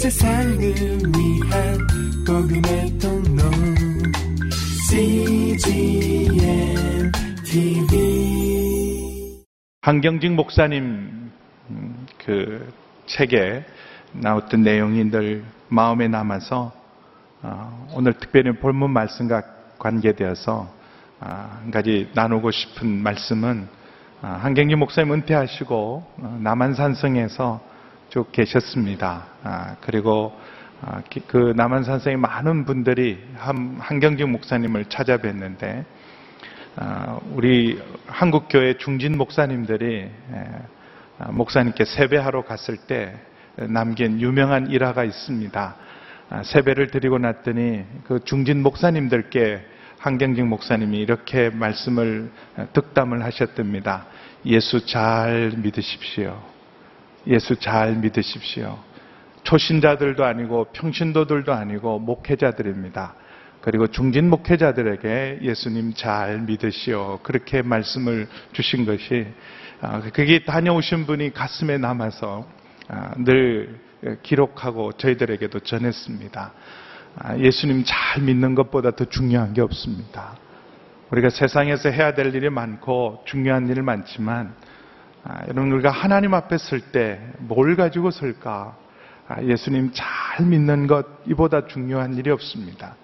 세상을 0.00 0.58
위한 0.58 1.78
복음의 2.26 2.98
통로. 2.98 3.42
CGM 4.88 6.32
TV 7.44 9.44
한경직 9.82 10.32
목사님 10.32 11.30
음, 11.68 12.06
그 12.24 12.72
책에 13.04 13.66
나왔던 14.12 14.62
내용이 14.62 15.10
늘 15.10 15.44
마음에 15.68 16.08
남아서 16.08 16.72
어, 17.42 17.88
오늘 17.94 18.14
특별히 18.14 18.58
본문 18.58 18.92
말씀과 18.92 19.42
관계되어서 19.78 20.66
아, 21.20 21.58
한 21.60 21.70
가지 21.70 22.08
나누고 22.14 22.50
싶은 22.50 23.02
말씀은 23.02 23.68
아, 24.22 24.28
한경직 24.28 24.78
목사님 24.78 25.12
은퇴하시고 25.12 26.06
어, 26.16 26.38
남한산성에서 26.40 27.68
쭉 28.10 28.30
계셨습니다. 28.32 29.26
아, 29.44 29.76
그리고 29.80 30.36
그 31.28 31.52
남한 31.56 31.84
산성의 31.84 32.16
많은 32.16 32.64
분들이 32.64 33.18
한경직 33.36 34.28
목사님을 34.28 34.86
찾아뵀는데 34.86 35.84
우리 37.32 37.80
한국교회 38.06 38.78
중진 38.78 39.16
목사님들이 39.16 40.08
목사님께 41.28 41.84
세배하러 41.84 42.44
갔을 42.44 42.76
때 42.76 43.14
남긴 43.68 44.20
유명한 44.20 44.70
일화가 44.70 45.04
있습니다. 45.04 45.76
세배를 46.44 46.88
드리고 46.88 47.18
났더니 47.18 47.84
그 48.04 48.24
중진 48.24 48.62
목사님들께 48.62 49.64
한경직 49.98 50.46
목사님이 50.46 50.98
이렇게 50.98 51.50
말씀을 51.50 52.30
득담을 52.72 53.22
하셨답니다. 53.22 54.06
예수 54.46 54.86
잘 54.86 55.52
믿으십시오. 55.56 56.40
예수 57.26 57.56
잘 57.56 57.96
믿으십시오. 57.96 58.78
초신자들도 59.42 60.24
아니고 60.24 60.68
평신도들도 60.72 61.52
아니고 61.52 61.98
목회자들입니다. 61.98 63.14
그리고 63.60 63.86
중진 63.88 64.30
목회자들에게 64.30 65.40
예수님 65.42 65.92
잘 65.94 66.40
믿으시오. 66.40 67.20
그렇게 67.22 67.62
말씀을 67.62 68.28
주신 68.52 68.86
것이 68.86 69.26
아, 69.82 70.00
그게 70.00 70.44
다녀오신 70.44 71.06
분이 71.06 71.32
가슴에 71.32 71.78
남아서 71.78 72.46
아, 72.88 73.14
늘 73.16 73.80
기록하고 74.22 74.92
저희들에게도 74.92 75.60
전했습니다. 75.60 76.52
아, 77.16 77.38
예수님 77.38 77.84
잘 77.86 78.22
믿는 78.22 78.54
것보다 78.54 78.92
더 78.92 79.04
중요한 79.04 79.52
게 79.52 79.60
없습니다. 79.60 80.36
우리가 81.10 81.28
세상에서 81.30 81.90
해야 81.90 82.14
될 82.14 82.34
일이 82.34 82.48
많고 82.48 83.24
중요한 83.26 83.68
일 83.68 83.82
많지만 83.82 84.54
아, 85.24 85.42
여러분 85.44 85.70
우리가 85.72 85.90
하나님 85.90 86.34
앞에 86.34 86.56
설 86.58 86.80
때 86.92 87.20
뭘 87.38 87.76
가지고 87.76 88.10
설까? 88.10 88.76
아, 89.28 89.42
예수님 89.42 89.90
잘 89.92 90.46
믿는 90.46 90.86
것 90.86 91.06
이보다 91.26 91.66
중요한 91.66 92.14
일이 92.14 92.30
없습니다. 92.30 92.96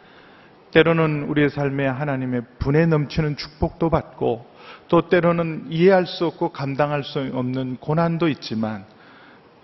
때로는 0.73 1.25
우리의 1.25 1.51
삶에 1.51 1.87
하나님의 1.87 2.43
분에 2.59 2.87
넘치는 2.87 3.37
축복도 3.37 3.89
받고 3.91 4.47
또 4.89 5.09
때로는 5.09 5.67
이해할 5.71 6.07
수 6.07 6.27
없고 6.27 6.51
감당할 6.51 7.05
수 7.05 7.21
없는 7.33 7.77
고난도 7.77 8.29
있지만 8.29 8.85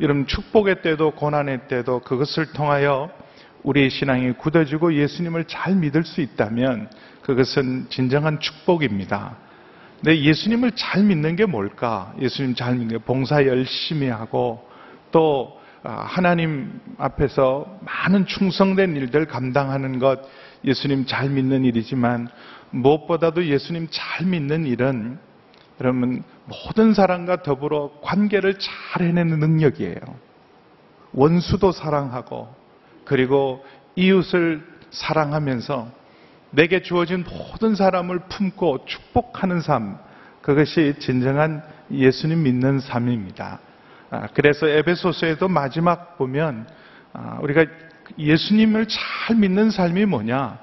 여러분 0.01 0.27
축복의 0.27 0.83
때도 0.83 1.13
고난의 1.13 1.69
때도 1.69 2.01
그것을 2.01 2.53
통하여 2.53 3.11
우리의 3.63 3.91
신앙이 3.91 4.33
굳어지고 4.33 4.95
예수님을 4.95 5.45
잘 5.45 5.75
믿을 5.75 6.05
수 6.05 6.21
있다면 6.21 6.89
그것은 7.23 7.87
진정한 7.91 8.41
축복입니다. 8.41 9.37
근데 10.03 10.21
예수님을 10.21 10.73
잘 10.73 11.05
믿는 11.05 11.37
게 11.37 11.47
뭘까? 11.47 12.13
예수님 12.21 12.57
잘 12.57 12.73
믿는 12.73 12.89
게 12.89 12.99
봉사 12.99 13.47
열심히 13.47 14.09
하고 14.09 14.69
또 15.13 15.61
아, 15.85 16.05
하나님 16.07 16.81
앞에서 16.99 17.79
많은 17.81 18.27
충성된 18.27 18.97
일들 18.97 19.27
감당하는 19.27 20.01
것 20.01 20.21
예수님 20.65 21.07
잘 21.07 21.31
믿는 21.31 21.65
일이지만 21.65 22.29
무엇보다도 22.71 23.47
예수님 23.47 23.89
잘 23.91 24.27
믿는 24.27 24.67
일은 24.67 25.19
여러분 25.81 26.25
모든 26.47 26.95
사람과 26.95 27.43
더불어 27.43 27.93
관계를 28.03 28.59
잘 28.59 29.07
해내는 29.07 29.39
능력이에요. 29.39 30.01
원수도 31.13 31.71
사랑하고 31.71 32.49
그리고 33.05 33.65
이웃을 33.95 34.65
사랑하면서 34.91 36.02
내게 36.53 36.83
주어진 36.83 37.25
모든 37.25 37.75
사람을 37.75 38.21
품고 38.29 38.85
축복하는 38.87 39.61
삶, 39.61 39.99
그것이 40.43 40.95
진정한 40.99 41.63
예수님 41.91 42.43
믿는 42.43 42.79
삶입니다. 42.79 43.59
아, 44.11 44.29
그래서 44.35 44.69
에베소서에도 44.69 45.49
마지막 45.49 46.19
보면 46.19 46.67
아, 47.15 47.39
우리가 47.43 47.65
예수님을 48.19 48.87
잘 48.87 49.37
믿는 49.37 49.71
삶이 49.71 50.05
뭐냐? 50.05 50.59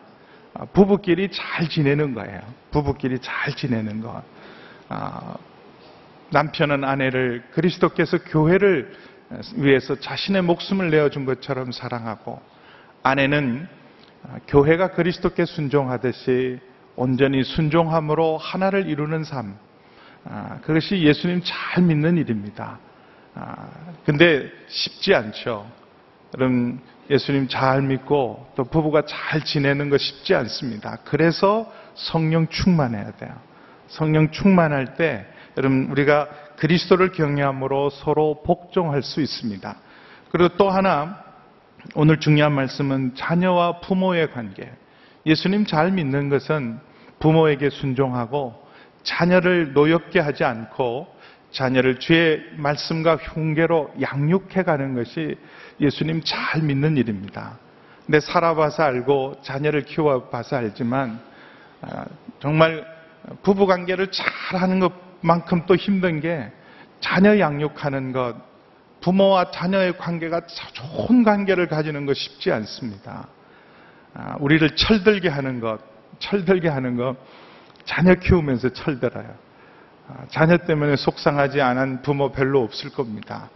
아, 0.54 0.66
부부끼리 0.66 1.30
잘 1.32 1.68
지내는 1.68 2.14
거예요. 2.14 2.40
부부끼리 2.72 3.20
잘 3.20 3.56
지내는 3.56 4.02
것. 4.02 4.24
남편은 6.32 6.84
아내를 6.84 7.44
그리스도께서 7.52 8.20
교회를 8.20 8.96
위해서 9.56 9.96
자신의 9.96 10.44
목숨을 10.44 10.90
내어준 10.90 11.26
것처럼 11.26 11.72
사랑하고 11.72 12.42
아내는 13.04 13.68
교회가 14.48 14.92
그리스도께 14.92 15.46
순종하듯이 15.46 16.60
온전히 16.96 17.44
순종함으로 17.44 18.38
하나를 18.38 18.88
이루는 18.88 19.24
삶. 19.24 19.58
아, 20.26 20.60
그것이 20.62 21.02
예수님 21.02 21.42
잘 21.44 21.84
믿는 21.84 22.18
일입니다. 22.18 22.80
아, 23.36 23.70
근데 24.06 24.50
쉽지 24.68 25.16
않죠. 25.16 25.66
여러분, 26.36 26.80
예수님 27.10 27.48
잘 27.48 27.82
믿고 27.82 28.52
또 28.56 28.64
부부가 28.66 29.04
잘 29.06 29.44
지내는 29.44 29.90
거 29.90 29.98
쉽지 29.98 30.36
않습니다. 30.36 30.98
그래서 31.06 31.72
성령 31.96 32.48
충만해야 32.48 33.12
돼요. 33.12 33.34
성령 33.88 34.30
충만할 34.30 34.96
때 34.96 35.26
여러분 35.58 35.88
우리가 35.90 36.30
그리스도를 36.58 37.12
경외함으로 37.12 37.90
서로 37.90 38.44
복종할 38.44 39.02
수 39.02 39.22
있습니다. 39.22 39.76
그리고 40.32 40.56
또 40.58 40.70
하나 40.70 41.24
오늘 41.96 42.20
중요한 42.20 42.54
말씀은 42.54 43.16
자녀와 43.16 43.80
부모의 43.82 44.32
관계. 44.32 44.72
예수님 45.26 45.66
잘 45.66 45.92
믿는 45.92 46.30
것은 46.30 46.80
부모에게 47.20 47.70
순종하고 47.70 48.68
자녀를 49.04 49.74
노엽게 49.74 50.20
하지 50.20 50.44
않고 50.44 51.08
자녀를 51.52 52.00
주의 52.00 52.42
말씀과 52.58 53.18
흉계로 53.18 53.92
양육해 54.02 54.64
가는 54.64 54.94
것이 54.94 55.38
예수님 55.80 56.22
잘 56.24 56.62
믿는 56.62 56.98
일입니다. 56.98 57.58
근데 58.06 58.20
살아봐서 58.20 58.84
알고 58.84 59.38
자녀를 59.42 59.84
키워봐서 59.84 60.58
알지만 60.58 61.20
아, 61.82 62.06
정말 62.40 62.86
부부 63.44 63.68
관계를 63.68 64.12
잘 64.12 64.28
하는 64.60 64.80
것만큼 64.80 65.66
또 65.66 65.76
힘든 65.76 66.20
게 66.20 66.52
자녀 67.00 67.40
양육하는 67.40 68.12
것, 68.12 68.36
부모와 69.02 69.52
자녀의 69.52 69.98
관계가 69.98 70.42
좋은 70.74 71.24
관계를 71.24 71.68
가지는 71.68 72.06
것 72.06 72.16
쉽지 72.16 72.52
않습니다. 72.52 73.28
아, 74.14 74.36
우리를 74.40 74.76
철들게 74.76 75.30
하는 75.30 75.60
것, 75.60 75.80
철들게 76.20 76.68
하는 76.68 76.96
것, 76.98 77.16
자녀 77.86 78.16
키우면서 78.16 78.70
철들어요. 78.70 79.34
아, 80.10 80.26
자녀 80.30 80.58
때문에 80.58 80.96
속상하지 80.96 81.62
않은 81.62 82.02
부모 82.02 82.32
별로 82.32 82.64
없을 82.64 82.90
겁니다. 82.90 83.50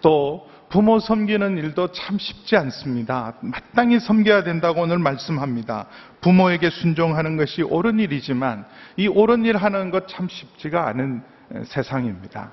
또 0.00 0.48
부모 0.70 1.00
섬기는 1.00 1.58
일도 1.58 1.90
참 1.92 2.16
쉽지 2.16 2.56
않습니다. 2.56 3.34
마땅히 3.40 3.98
섬겨야 3.98 4.44
된다고 4.44 4.82
오늘 4.82 4.98
말씀합니다. 4.98 5.86
부모에게 6.20 6.70
순종하는 6.70 7.36
것이 7.36 7.62
옳은 7.62 7.98
일이지만 7.98 8.64
이 8.96 9.08
옳은 9.08 9.44
일 9.44 9.56
하는 9.56 9.90
것 9.90 10.06
참 10.06 10.28
쉽지가 10.28 10.86
않은 10.86 11.22
세상입니다. 11.64 12.52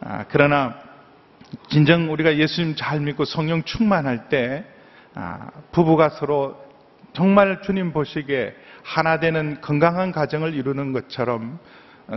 아, 0.00 0.24
그러나 0.28 0.74
진정 1.68 2.12
우리가 2.12 2.36
예수님 2.36 2.74
잘 2.76 3.00
믿고 3.00 3.24
성령 3.24 3.62
충만할 3.64 4.28
때 4.28 4.64
아, 5.14 5.50
부부가 5.72 6.08
서로 6.10 6.56
정말 7.12 7.62
주님 7.62 7.92
보시기에 7.92 8.54
하나 8.82 9.20
되는 9.20 9.60
건강한 9.60 10.12
가정을 10.12 10.54
이루는 10.54 10.92
것처럼 10.92 11.58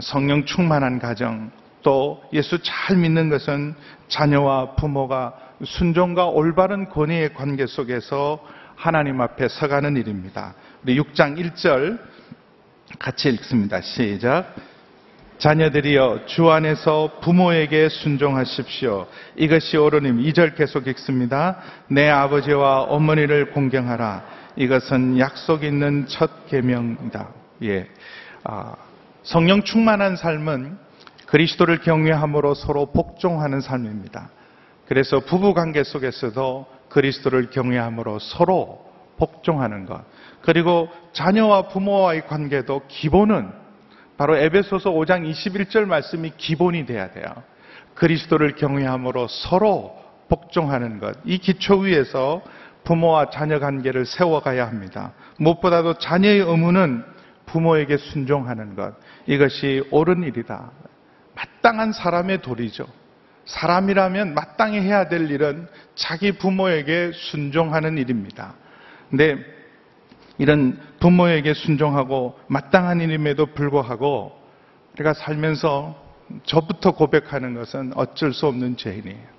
성령 0.02 0.46
충만한 0.46 1.00
가정 1.00 1.52
또 1.84 2.22
예수 2.34 2.60
잘 2.64 2.98
믿는 2.98 3.30
것은 3.30 3.76
자녀와 4.10 4.76
부모가 4.76 5.34
순종과 5.64 6.26
올바른 6.26 6.90
권위의 6.90 7.34
관계 7.34 7.66
속에서 7.66 8.40
하나님 8.76 9.22
앞에 9.22 9.48
서가는 9.48 9.96
일입니다. 9.96 10.54
우리 10.84 11.00
6장 11.00 11.38
1절 11.38 12.00
같이 13.00 13.30
읽습니다. 13.30 13.82
시작. 13.82 14.54
자녀들이여 15.38 16.22
주 16.26 16.50
안에서 16.50 17.20
부모에게 17.22 17.90
순종하십시오. 17.90 19.08
이것이 19.36 19.78
옳으님 19.78 20.18
2절 20.24 20.56
계속 20.56 20.88
읽습니다. 20.88 21.60
내 21.88 22.10
아버지와 22.10 22.84
어머니를 22.84 23.52
공경하라. 23.52 24.24
이것은 24.56 25.20
약속 25.20 25.64
있는 25.64 26.08
첫 26.08 26.48
계명이다. 26.48 27.30
예. 27.64 27.88
아, 28.44 28.76
성령 29.22 29.62
충만한 29.62 30.16
삶은 30.16 30.78
그리스도를 31.28 31.82
경외함으로 31.82 32.56
서로 32.56 32.88
복종하는 32.88 33.62
삶입니다. 33.62 34.30
그래서 34.88 35.20
부부 35.20 35.54
관계 35.54 35.84
속에서도 35.84 36.66
그리스도를 36.90 37.50
경외함으로 37.52 38.20
서로 38.20 38.88
복종하는 39.18 39.86
것. 39.86 40.04
그리고 40.42 40.90
자녀와 41.14 41.68
부모와의 41.68 42.26
관계도 42.28 42.84
기본은 42.88 43.67
바로 44.18 44.36
에베소서 44.36 44.92
5장 44.92 45.30
21절 45.32 45.86
말씀이 45.86 46.32
기본이 46.38 46.86
돼야 46.86 47.12
돼요. 47.12 47.26
그리스도를 47.94 48.56
경외함으로 48.56 49.28
서로 49.28 49.96
복종하는 50.28 51.00
것. 51.00 51.16
이 51.24 51.38
기초 51.38 51.78
위에서 51.78 52.42
부모와 52.84 53.30
자녀 53.30 53.60
관계를 53.60 54.06
세워가야 54.06 54.66
합니다. 54.66 55.14
무엇보다도 55.38 55.96
자녀의 55.96 56.40
의무는 56.40 57.04
부모에게 57.46 57.98
순종하는 57.98 58.76
것. 58.76 58.96
이것이 59.26 59.84
옳은 59.92 60.24
일이다. 60.24 60.72
마땅한 61.36 61.94
사람의 61.94 62.42
도리죠. 62.42 62.88
사람이라면 63.46 64.34
마땅히 64.34 64.80
해야 64.80 65.08
될 65.08 65.32
일은 65.32 65.68
자기 65.96 66.34
부모에게 66.34 67.12
순종하는 67.14 67.98
일입니다. 67.98 68.56
근데 69.10 69.38
이런 70.38 70.80
부모에게 71.00 71.54
순종하고 71.54 72.40
마땅한 72.48 73.02
일임에도 73.02 73.48
불구하고 73.48 74.38
우리가 74.94 75.14
살면서 75.14 75.96
저부터 76.44 76.92
고백하는 76.92 77.54
것은 77.54 77.94
어쩔 77.96 78.34
수 78.34 78.48
없는 78.48 78.78
죄인이에요. 78.78 79.38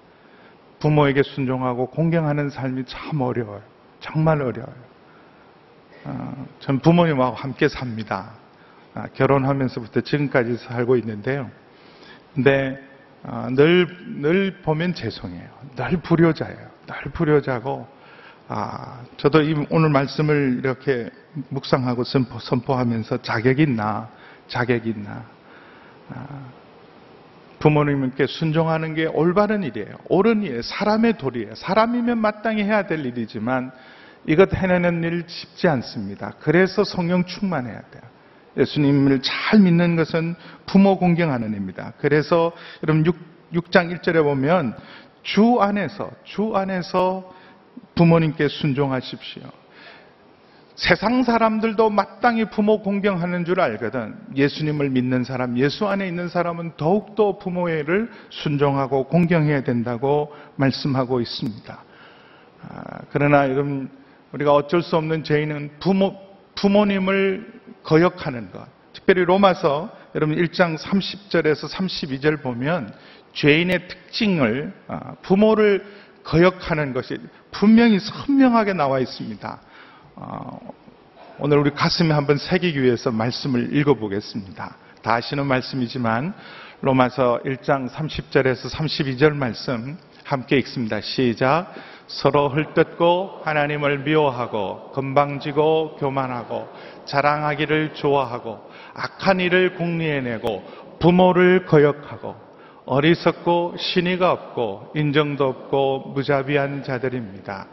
부모에게 0.78 1.22
순종하고 1.22 1.87
공경하는 1.87 2.50
삶이 2.50 2.84
참 2.87 3.20
어려워요. 3.20 3.62
정말 4.00 4.40
어려워요. 4.40 4.88
어, 6.05 6.46
전 6.60 6.78
부모님하고 6.78 7.34
함께 7.34 7.69
삽니다. 7.69 8.32
아, 8.94 9.08
결혼하면서부터 9.14 10.00
지금까지 10.02 10.56
살고 10.56 10.96
있는데요. 10.96 11.50
근데 12.34 12.78
아, 13.25 13.49
늘, 13.50 13.88
늘 14.20 14.62
보면 14.62 14.94
죄송해요. 14.94 15.49
늘 15.76 16.00
불효자예요. 16.00 16.69
늘 16.87 17.12
불효자고, 17.12 17.87
아, 18.50 19.03
저도 19.19 19.43
이 19.43 19.55
오늘 19.69 19.91
말씀을 19.91 20.56
이렇게 20.59 21.11
묵상하고 21.50 22.05
선포, 22.05 22.39
선포 22.39 22.75
하면서 22.75 23.21
자격 23.21 23.61
있나, 23.61 24.09
자격 24.49 24.87
있나. 24.87 25.23
아, 26.09 26.27
부모님께 27.59 28.27
순종하는 28.27 28.95
게 28.95 29.05
올바른 29.05 29.62
일이에요. 29.65 29.97
옳은 30.09 30.45
일이에요. 30.45 30.62
사람의 30.62 31.19
도리예요. 31.19 31.55
사람이면 31.56 32.19
마땅히 32.19 32.62
해야 32.62 32.87
될 32.87 33.05
일이지만 33.05 33.71
이것 34.27 34.55
해내는 34.55 35.05
일 35.05 35.25
쉽지 35.27 35.69
않습니다. 35.69 36.33
그래서 36.41 36.85
성령 36.85 37.25
충만해야 37.25 37.81
돼요. 37.91 38.03
예수님을 38.56 39.21
잘 39.23 39.61
믿는 39.61 39.97
것은 39.97 40.35
부모 40.67 40.99
공경하는 40.99 41.55
입니다. 41.55 41.93
그래서 41.99 42.53
여러분 42.83 43.05
6, 43.53 43.71
장 43.73 43.89
1절에 43.89 44.23
보면 44.23 44.75
주 45.23 45.61
안에서 45.61 46.11
주 46.25 46.56
안에서 46.56 47.37
부모님께 47.95 48.49
순종하십시오. 48.49 49.43
세상 50.79 51.25
사람들도 51.25 51.91
마땅히 51.91 52.45
부모 52.45 52.83
공경하는 52.83 53.45
줄 53.45 53.61
알거든. 53.61 54.15
예수님을 54.37 54.91
믿는 54.91 55.25
사람, 55.25 55.59
예수 55.59 55.89
안에 55.89 56.07
있는 56.07 56.29
사람은 56.29 56.73
더욱더 56.77 57.37
부모를 57.39 58.09
순종하고 58.31 59.09
공경해야 59.09 59.65
된다고 59.65 60.33
말씀하고 60.55 61.21
있습니다. 61.21 61.85
아, 62.63 62.83
그러나 63.11 63.49
여러분, 63.51 63.91
우리가 64.31 64.55
어쩔 64.55 64.83
수 64.83 64.97
없는 64.97 65.25
죄인은 65.25 65.71
부모, 65.81 66.15
부모님을 66.55 67.61
거역하는 67.83 68.53
것. 68.53 68.65
특별히 68.93 69.25
로마서 69.25 69.91
여러분 70.15 70.37
1장 70.37 70.79
30절에서 70.79 71.69
32절 71.73 72.43
보면 72.43 72.93
죄인의 73.33 73.89
특징을 73.89 74.73
아, 74.87 75.15
부모를 75.23 75.85
거역하는 76.29 76.93
것이 76.93 77.17
분명히 77.51 77.99
선명하게 77.99 78.75
나와 78.75 79.01
있습니다. 79.01 79.61
어, 80.17 80.59
오늘 81.39 81.59
우리 81.59 81.71
가슴에 81.71 82.13
한번 82.13 82.37
새기기 82.37 82.83
위해서 82.83 83.11
말씀을 83.11 83.75
읽어보겠습니다. 83.75 84.77
다 85.03 85.15
아시는 85.15 85.47
말씀이지만 85.47 86.35
로마서 86.83 87.41
1장 87.45 87.89
30절에서 87.89 88.71
32절 88.71 89.35
말씀 89.35 89.97
함께 90.25 90.59
읽습니다. 90.59 91.01
시작. 91.01 91.73
서로 92.07 92.49
헐뜯고 92.51 93.43
하나님을 93.45 94.01
미워하고 94.01 94.93
건방지고 94.93 95.97
교만하고 95.99 96.69
자랑하기를 97.07 97.95
좋아하고 97.95 98.61
악한 98.95 99.41
일을 99.41 99.75
궁리해내고 99.77 100.99
부모를 100.99 101.65
거역하고 101.65 102.48
어리석고 102.88 103.75
신의가 103.79 104.32
없고 104.32 104.93
인정도 104.94 105.46
없고 105.46 106.12
무자비한 106.14 106.82
자들입니다. 106.82 107.67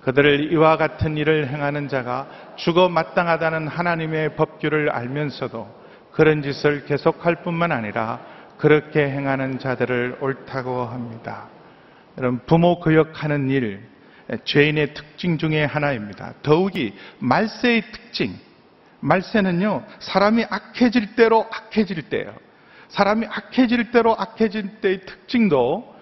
그들을 0.00 0.52
이와 0.52 0.78
같은 0.78 1.18
일을 1.18 1.48
행하는 1.48 1.88
자가 1.88 2.26
죽어 2.56 2.88
마땅하다는 2.88 3.68
하나님의 3.68 4.36
법규를 4.36 4.90
알면서도 4.90 5.68
그런 6.12 6.42
짓을 6.42 6.86
계속할 6.86 7.42
뿐만 7.42 7.72
아니라 7.72 8.20
그렇게 8.56 9.06
행하는 9.06 9.58
자들을 9.58 10.18
옳다고 10.20 10.84
합니다. 10.84 11.48
여러분, 12.16 12.40
부모 12.46 12.80
거역하는 12.80 13.50
일, 13.50 13.82
죄인의 14.44 14.94
특징 14.94 15.36
중에 15.36 15.64
하나입니다. 15.64 16.34
더욱이 16.42 16.94
말세의 17.18 17.82
특징. 17.92 18.34
말세는요, 19.00 19.84
사람이 19.98 20.46
악해질 20.48 21.16
대로 21.16 21.46
악해질 21.50 22.08
때예요. 22.08 22.43
사람이 22.94 23.26
악해질 23.28 23.90
대로 23.90 24.14
악해질 24.16 24.80
때의 24.80 25.00
특징도 25.00 25.92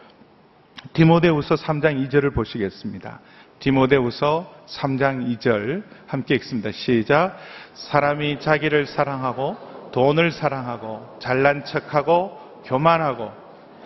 디모데후서 0.93 1.55
3장 1.55 2.06
2절을 2.06 2.35
보시겠습니다. 2.35 3.21
디모데후서 3.61 4.53
3장 4.67 5.39
2절 5.39 5.85
함께 6.06 6.35
읽습니다. 6.35 6.71
시작. 6.71 7.39
사람이 7.73 8.41
자기를 8.41 8.85
사랑하고 8.87 9.91
돈을 9.93 10.33
사랑하고 10.33 11.17
잘난 11.19 11.65
척하고 11.65 12.39
교만하고 12.67 13.33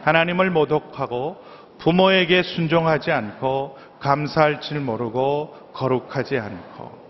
하나님을 0.03 0.51
모독하고 0.51 1.41
부모에게 1.79 2.43
순종하지 2.43 3.13
않고 3.13 3.79
감사할 4.01 4.61
줄 4.61 4.81
모르고 4.81 5.71
거룩하지 5.75 6.39
않고 6.39 7.07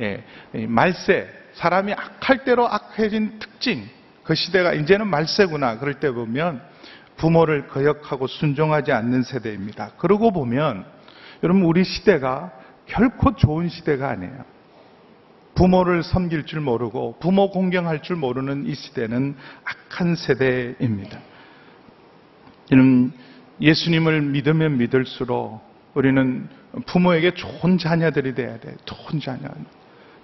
예, 0.00 0.24
말세 0.68 1.28
사람이 1.54 1.94
악할 1.94 2.44
대로 2.44 2.68
악해진 2.68 3.40
특징 3.40 3.88
그 4.24 4.34
시대가 4.34 4.72
이제는 4.72 5.08
말세구나 5.08 5.78
그럴 5.78 5.94
때 5.94 6.10
보면 6.10 6.62
부모를 7.16 7.68
거역하고 7.68 8.26
순종하지 8.26 8.92
않는 8.92 9.22
세대입니다. 9.22 9.92
그러고 9.98 10.32
보면 10.32 10.84
여러분, 11.42 11.62
우리 11.62 11.84
시대가 11.84 12.52
결코 12.86 13.34
좋은 13.34 13.68
시대가 13.68 14.08
아니에요. 14.10 14.44
부모를 15.54 16.02
섬길 16.02 16.46
줄 16.46 16.60
모르고 16.60 17.18
부모 17.20 17.50
공경할 17.50 18.02
줄 18.02 18.16
모르는 18.16 18.66
이 18.66 18.74
시대는 18.74 19.36
악한 19.64 20.14
세대입니다. 20.14 21.18
이는 22.70 23.12
예수님을 23.60 24.22
믿으면 24.22 24.78
믿을수록 24.78 25.60
우리는 25.94 26.48
부모에게 26.86 27.34
좋은 27.34 27.76
자녀들이 27.76 28.34
돼야 28.34 28.58
돼. 28.58 28.74
좋은 28.86 29.20
자녀. 29.20 29.48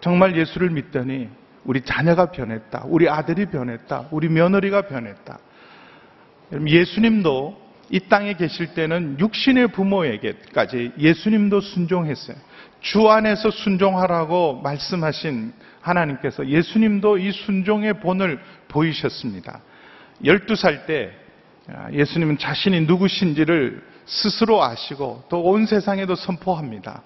정말 0.00 0.37
예수를 0.37 0.70
믿더니 0.70 1.28
우리 1.68 1.82
자녀가 1.82 2.30
변했다. 2.30 2.84
우리 2.87 3.10
아들이 3.10 3.44
변했다. 3.44 4.08
우리 4.10 4.30
며느리가 4.30 4.88
변했다. 4.88 5.38
예수님도 6.66 7.60
이 7.90 8.00
땅에 8.00 8.32
계실 8.32 8.72
때는 8.72 9.18
육신의 9.20 9.68
부모에게까지 9.68 10.92
예수님도 10.98 11.60
순종했어요. 11.60 12.38
주 12.80 13.10
안에서 13.10 13.50
순종하라고 13.50 14.62
말씀하신 14.62 15.52
하나님께서 15.82 16.48
예수님도 16.48 17.18
이 17.18 17.32
순종의 17.32 18.00
본을 18.00 18.40
보이셨습니다. 18.68 19.60
12살 20.25 20.87
때 20.87 21.12
예수님은 21.92 22.38
자신이 22.38 22.80
누구신지를 22.82 23.82
스스로 24.06 24.62
아시고 24.62 25.25
또 25.28 25.42
온 25.42 25.66
세상에도 25.66 26.14
선포합니다. 26.14 27.02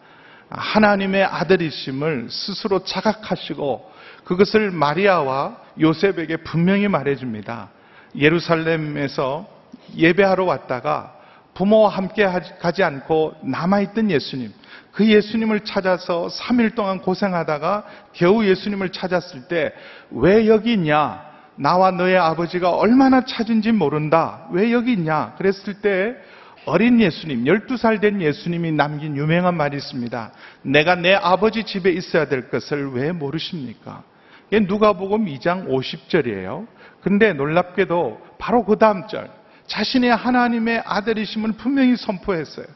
하나님의 0.55 1.25
아들이심을 1.25 2.29
스스로 2.31 2.85
자각하시고 2.85 3.91
그것을 4.25 4.71
마리아와 4.71 5.57
요셉에게 5.81 6.39
분명히 6.39 6.89
말해줍니다. 6.89 7.71
예루살렘에서 8.17 9.49
예배하러 9.97 10.45
왔다가 10.45 11.17
부모와 11.55 11.91
함께 11.91 12.27
가지 12.61 12.83
않고 12.83 13.35
남아있던 13.43 14.11
예수님, 14.11 14.53
그 14.93 15.07
예수님을 15.07 15.61
찾아서 15.61 16.29
3일 16.29 16.75
동안 16.75 16.99
고생하다가 17.01 17.85
겨우 18.13 18.45
예수님을 18.45 18.91
찾았을 18.91 19.49
때 19.49 19.73
왜 20.11 20.47
여기 20.47 20.75
있냐? 20.75 21.31
나와 21.57 21.91
너의 21.91 22.17
아버지가 22.17 22.71
얼마나 22.71 23.25
찾은지 23.25 23.73
모른다. 23.73 24.47
왜 24.51 24.73
여기 24.73 24.93
있냐? 24.93 25.35
그랬을 25.39 25.81
때 25.81 26.17
어린 26.65 27.01
예수님, 27.01 27.45
12살 27.45 28.01
된 28.01 28.21
예수님이 28.23 28.73
남긴 28.73 29.17
유명한 29.17 29.57
말이 29.57 29.77
있습니다. 29.77 30.33
내가 30.63 30.95
내 30.95 31.13
아버지 31.15 31.65
집에 31.65 31.91
있어야 31.91 32.27
될 32.27 32.51
것을 32.51 32.93
왜 32.93 33.11
모르십니까? 33.11 34.05
누가복음 34.53 35.27
2장 35.27 35.67
50절이에요. 35.67 36.67
근데 37.01 37.33
놀랍게도 37.33 38.21
바로 38.39 38.65
그 38.65 38.79
다음 38.79 39.07
절 39.09 39.31
자신의 39.67 40.15
하나님의 40.15 40.83
아들이심을 40.85 41.53
분명히 41.53 41.97
선포했어요. 41.97 42.67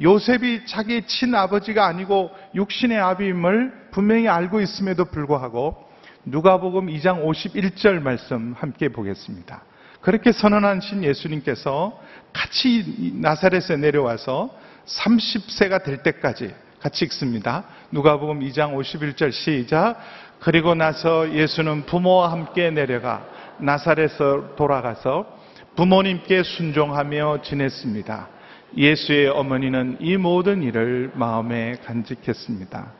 요셉이 0.00 0.66
자기의 0.66 1.06
친아버지가 1.06 1.86
아니고 1.86 2.30
육신의 2.54 2.98
아비임을 2.98 3.88
분명히 3.90 4.28
알고 4.28 4.60
있음에도 4.60 5.04
불구하고 5.04 5.76
누가복음 6.24 6.86
2장 6.86 7.22
51절 7.24 8.00
말씀 8.00 8.54
함께 8.58 8.88
보겠습니다. 8.88 9.62
그렇게 10.06 10.30
선언하신 10.30 11.02
예수님께서 11.02 12.00
같이 12.32 13.12
나사렛에 13.14 13.76
내려와서 13.76 14.56
30세가 14.86 15.82
될 15.82 16.04
때까지 16.04 16.54
같이 16.78 17.04
읽습니다. 17.06 17.64
누가복음 17.90 18.38
2장 18.38 18.72
51절 18.76 19.32
시작. 19.32 19.96
그리고 20.38 20.76
나서 20.76 21.34
예수는 21.34 21.86
부모와 21.86 22.30
함께 22.30 22.70
내려가 22.70 23.26
나사렛에 23.58 24.54
돌아가서 24.56 25.26
부모님께 25.74 26.44
순종하며 26.44 27.42
지냈습니다. 27.42 28.28
예수의 28.76 29.30
어머니는 29.30 29.96
이 29.98 30.16
모든 30.16 30.62
일을 30.62 31.10
마음에 31.14 31.78
간직했습니다. 31.84 32.92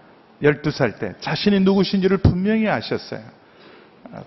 12살 0.43 0.99
때 0.99 1.15
자신이 1.21 1.61
누구신지를 1.61 2.17
분명히 2.17 2.69
아셨어요. 2.69 3.21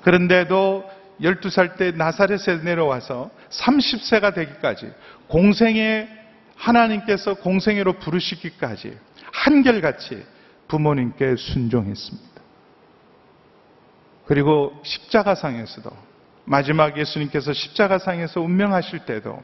그런데도 0.02 0.99
12살 1.22 1.78
때 1.78 1.92
나사렛에 1.92 2.64
내려와서 2.64 3.30
30세가 3.50 4.34
되기까지 4.34 4.92
공생에 5.28 6.08
하나님께서 6.56 7.36
공생애로 7.36 7.94
부르시기까지 7.94 8.98
한결같이 9.32 10.26
부모님께 10.68 11.36
순종했습니다. 11.36 12.42
그리고 14.26 14.80
십자가상에서도 14.84 15.90
마지막 16.46 16.98
예수님께서 16.98 17.54
십자가상에서 17.54 18.42
운명하실 18.42 19.06
때도 19.06 19.42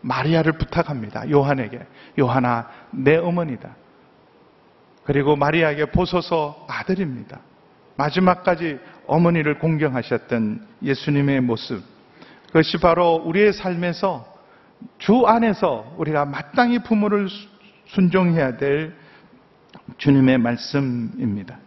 마리아를 0.00 0.52
부탁합니다. 0.52 1.30
요한에게. 1.30 1.80
요한아, 2.18 2.68
내 2.90 3.16
어머니다. 3.16 3.76
그리고 5.04 5.36
마리아에게 5.36 5.86
보소서 5.86 6.66
아들입니다. 6.68 7.40
마지막까지 7.96 8.78
어머니를 9.06 9.58
공경하셨던 9.58 10.66
예수님의 10.82 11.40
모습. 11.40 11.82
그것이 12.46 12.78
바로 12.78 13.16
우리의 13.24 13.52
삶에서 13.52 14.32
주 14.98 15.26
안에서 15.26 15.94
우리가 15.98 16.24
마땅히 16.24 16.78
부모를 16.78 17.28
순종해야 17.86 18.56
될 18.56 18.94
주님의 19.98 20.38
말씀입니다. 20.38 21.58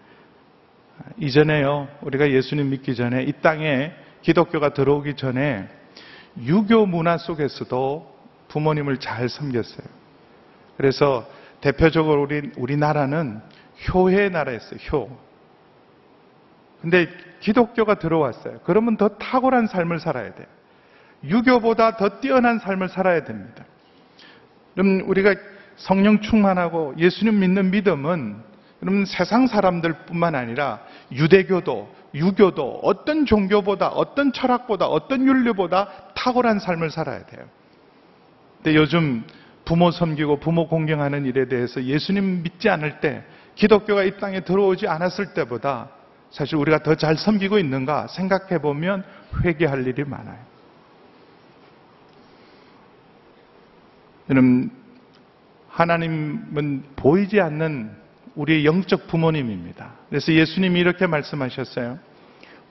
이전에요, 1.17 1.87
우리가 2.01 2.31
예수님 2.31 2.69
믿기 2.69 2.95
전에 2.95 3.23
이 3.23 3.33
땅에 3.41 3.91
기독교가 4.21 4.69
들어오기 4.69 5.15
전에 5.15 5.67
유교 6.43 6.85
문화 6.85 7.17
속에서도 7.17 8.17
부모님을 8.49 8.97
잘 8.97 9.29
섬겼어요. 9.29 9.87
그래서 10.77 11.27
대표적으로 11.61 12.23
우리, 12.23 12.51
우리나라는 12.57 13.41
효의 13.93 14.29
나라였어요, 14.29 14.79
효. 14.91 15.26
근데 16.81 17.07
기독교가 17.39 17.95
들어왔어요. 17.95 18.59
그러면 18.63 18.97
더 18.97 19.09
탁월한 19.09 19.67
삶을 19.67 19.99
살아야 19.99 20.33
돼요. 20.33 20.47
유교보다 21.23 21.97
더 21.97 22.19
뛰어난 22.19 22.59
삶을 22.59 22.89
살아야 22.89 23.23
됩니다. 23.23 23.65
그럼 24.73 25.09
우리가 25.09 25.35
성령 25.75 26.21
충만하고 26.21 26.95
예수님 26.97 27.39
믿는 27.39 27.71
믿음은 27.71 28.37
그러면 28.79 29.05
세상 29.05 29.47
사람들뿐만 29.47 30.35
아니라 30.35 30.81
유대교도 31.11 31.95
유교도 32.13 32.81
어떤 32.83 33.25
종교보다 33.25 33.89
어떤 33.89 34.31
철학보다 34.31 34.87
어떤 34.87 35.25
윤리보다 35.27 35.89
탁월한 36.15 36.59
삶을 36.59 36.91
살아야 36.91 37.25
돼요. 37.25 37.45
근데 38.57 38.75
요즘 38.75 39.23
부모 39.65 39.91
섬기고 39.91 40.39
부모 40.39 40.67
공경하는 40.67 41.25
일에 41.25 41.47
대해서 41.47 41.83
예수님 41.83 42.43
믿지 42.43 42.69
않을 42.69 42.99
때 42.99 43.23
기독교가 43.55 44.03
이 44.03 44.17
땅에 44.19 44.41
들어오지 44.41 44.87
않았을 44.87 45.33
때보다 45.33 45.89
사실 46.31 46.55
우리가 46.55 46.83
더 46.83 46.95
잘 46.95 47.17
섬기고 47.17 47.57
있는가 47.59 48.07
생각해 48.07 48.59
보면 48.59 49.03
회개할 49.43 49.87
일이 49.87 50.03
많아요. 50.03 50.37
여러분, 54.29 54.71
하나님은 55.69 56.83
보이지 56.95 57.39
않는 57.39 57.91
우리의 58.35 58.65
영적 58.65 59.07
부모님입니다. 59.07 59.91
그래서 60.09 60.33
예수님이 60.33 60.79
이렇게 60.79 61.07
말씀하셨어요. 61.07 61.99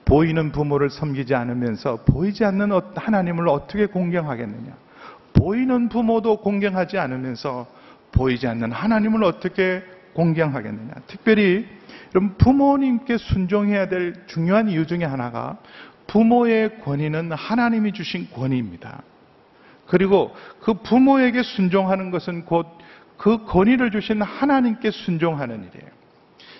보이는 0.05 0.51
부모를 0.51 0.89
섬기지 0.89 1.35
않으면서 1.35 2.03
보이지 2.05 2.45
않는 2.45 2.71
어, 2.71 2.81
하나님을 2.95 3.49
어떻게 3.49 3.85
공경하겠느냐. 3.87 4.73
보이는 5.33 5.89
부모도 5.89 6.37
공경하지 6.37 6.97
않으면서 6.97 7.67
보이지 8.11 8.47
않는 8.47 8.71
하나님을 8.71 9.23
어떻게 9.23 9.83
공경하겠느냐. 10.13 10.93
특별히 11.07 11.67
여러분 12.15 12.37
부모님께 12.37 13.17
순종해야 13.17 13.89
될 13.89 14.13
중요한 14.27 14.69
이유 14.69 14.87
중에 14.87 15.03
하나가 15.03 15.57
부모의 16.07 16.79
권위는 16.81 17.31
하나님이 17.31 17.91
주신 17.91 18.29
권위입니다. 18.31 19.03
그리고 19.87 20.35
그 20.61 20.73
부모에게 20.73 21.43
순종하는 21.43 22.11
것은 22.11 22.45
곧 22.45 22.77
그 23.17 23.45
권위를 23.45 23.91
주신 23.91 24.21
하나님께 24.21 24.91
순종하는 24.91 25.57
일이에요. 25.65 25.91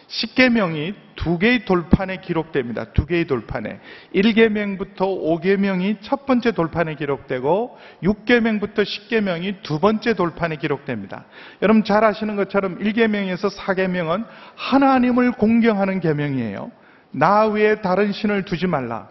십계명이 0.07 0.93
두 1.15 1.37
개의 1.37 1.65
돌판에 1.65 2.17
기록됩니다. 2.17 2.85
두 2.93 3.05
개의 3.05 3.25
돌판에. 3.25 3.79
1계명부터 4.15 4.99
5계명이 4.99 5.97
첫 6.01 6.25
번째 6.25 6.51
돌판에 6.51 6.95
기록되고 6.95 7.77
6계명부터 8.03 8.83
10계명이 8.83 9.63
두 9.63 9.79
번째 9.79 10.13
돌판에 10.13 10.55
기록됩니다. 10.55 11.25
여러분 11.61 11.83
잘 11.83 12.03
아시는 12.03 12.35
것처럼 12.35 12.79
1계명에서 12.79 13.53
4계명은 13.57 14.25
하나님을 14.55 15.33
공경하는 15.33 15.99
계명이에요. 15.99 16.71
나 17.11 17.45
외에 17.45 17.81
다른 17.81 18.11
신을 18.11 18.45
두지 18.45 18.67
말라. 18.67 19.09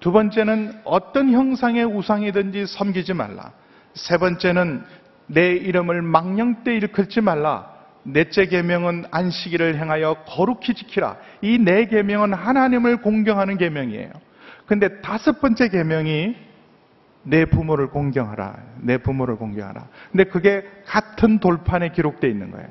두 0.00 0.12
번째는 0.12 0.80
어떤 0.84 1.32
형상의 1.32 1.84
우상이든지 1.84 2.66
섬기지 2.66 3.14
말라. 3.14 3.52
세 3.94 4.18
번째는 4.18 4.84
내 5.28 5.52
이름을 5.52 6.02
망령 6.02 6.64
때 6.64 6.76
일컬지 6.76 7.22
말라. 7.22 7.75
넷째 8.06 8.46
계명은 8.46 9.06
안식일을 9.10 9.76
행하여 9.76 10.24
거룩히 10.26 10.74
지키라. 10.74 11.16
이 11.42 11.58
네 11.58 11.86
계명은 11.86 12.32
하나님을 12.34 13.02
공경하는 13.02 13.58
계명이에요. 13.58 14.10
근데 14.66 15.00
다섯 15.00 15.40
번째 15.40 15.68
계명이 15.68 16.36
내 17.24 17.44
부모를 17.44 17.88
공경하라. 17.88 18.56
내 18.82 18.98
부모를 18.98 19.36
공경하라. 19.36 19.86
근데 20.12 20.24
그게 20.24 20.64
같은 20.86 21.38
돌판에 21.38 21.90
기록되어 21.90 22.30
있는 22.30 22.50
거예요. 22.52 22.68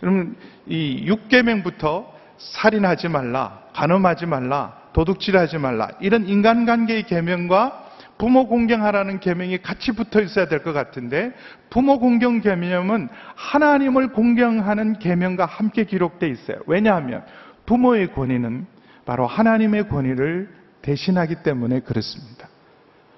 그러면 0.00 0.36
이 0.66 1.06
6계명부터 1.08 2.06
살인하지 2.38 3.08
말라, 3.08 3.62
간음하지 3.74 4.26
말라, 4.26 4.76
도둑질하지 4.92 5.58
말라. 5.58 5.88
이런 6.00 6.26
인간관계의 6.26 7.04
계명과 7.04 7.87
부모 8.18 8.46
공경하라는 8.46 9.20
계명이 9.20 9.58
같이 9.58 9.92
붙어 9.92 10.20
있어야 10.20 10.46
될 10.48 10.62
것 10.62 10.72
같은데 10.72 11.32
부모 11.70 11.98
공경 11.98 12.40
계명은 12.40 13.08
하나님을 13.36 14.08
공경하는 14.12 14.98
계명과 14.98 15.46
함께 15.46 15.84
기록되어 15.84 16.28
있어요. 16.28 16.58
왜냐하면 16.66 17.24
부모의 17.66 18.12
권위는 18.12 18.66
바로 19.06 19.26
하나님의 19.26 19.88
권위를 19.88 20.50
대신하기 20.82 21.36
때문에 21.42 21.80
그렇습니다. 21.80 22.48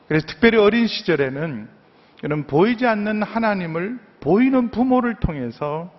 그래서 0.07 0.27
특별히 0.27 0.59
어린 0.59 0.87
시절에는 0.87 1.69
이런 2.23 2.47
보이지 2.47 2.87
않는 2.87 3.23
하나님을 3.23 3.99
보이는 4.21 4.71
부모를 4.71 5.15
통해서 5.15 5.91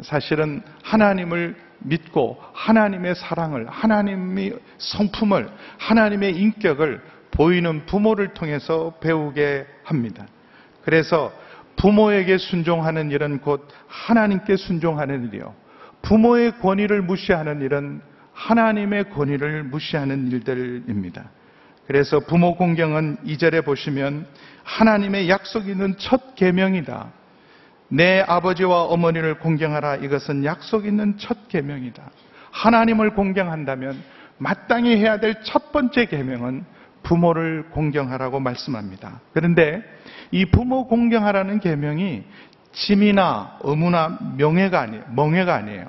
사실은 0.00 0.62
하나님을 0.84 1.56
믿고 1.80 2.38
하나님의 2.54 3.14
사랑을, 3.14 3.68
하나님의 3.68 4.58
성품을, 4.78 5.48
하나님의 5.78 6.36
인격을 6.36 7.00
보이는 7.30 7.86
부모를 7.86 8.34
통해서 8.34 8.94
배우게 9.00 9.66
합니다. 9.84 10.26
그래서 10.84 11.32
부모에게 11.76 12.38
순종하는 12.38 13.10
일은 13.10 13.38
곧 13.38 13.68
하나님께 13.86 14.56
순종하는 14.56 15.28
일이요. 15.28 15.54
부모의 16.02 16.58
권위를 16.58 17.02
무시하는 17.02 17.62
일은 17.62 18.00
하나님의 18.32 19.10
권위를 19.10 19.64
무시하는 19.64 20.28
일들입니다. 20.30 21.30
그래서 21.86 22.20
부모 22.20 22.56
공경은 22.56 23.18
이절에 23.24 23.62
보시면 23.62 24.26
하나님의 24.62 25.28
약속 25.28 25.68
있는 25.68 25.96
첫 25.98 26.34
계명이다. 26.34 27.12
내 27.88 28.20
아버지와 28.20 28.82
어머니를 28.84 29.38
공경하라. 29.38 29.96
이것은 29.96 30.44
약속 30.44 30.84
있는 30.86 31.16
첫 31.16 31.48
계명이다. 31.48 32.02
하나님을 32.50 33.14
공경한다면 33.14 34.02
마땅히 34.38 34.96
해야 34.96 35.18
될 35.18 35.42
첫 35.42 35.72
번째 35.72 36.06
계명은 36.06 36.64
부모를 37.08 37.64
공경하라고 37.70 38.38
말씀합니다. 38.38 39.20
그런데 39.32 39.82
이 40.30 40.44
부모 40.44 40.86
공경하라는 40.86 41.58
계명이 41.58 42.22
짐이나 42.72 43.60
의무나 43.62 44.18
명예가 44.36 44.78
아니에요. 44.78 45.04
멍해가 45.14 45.54
아니에요. 45.54 45.86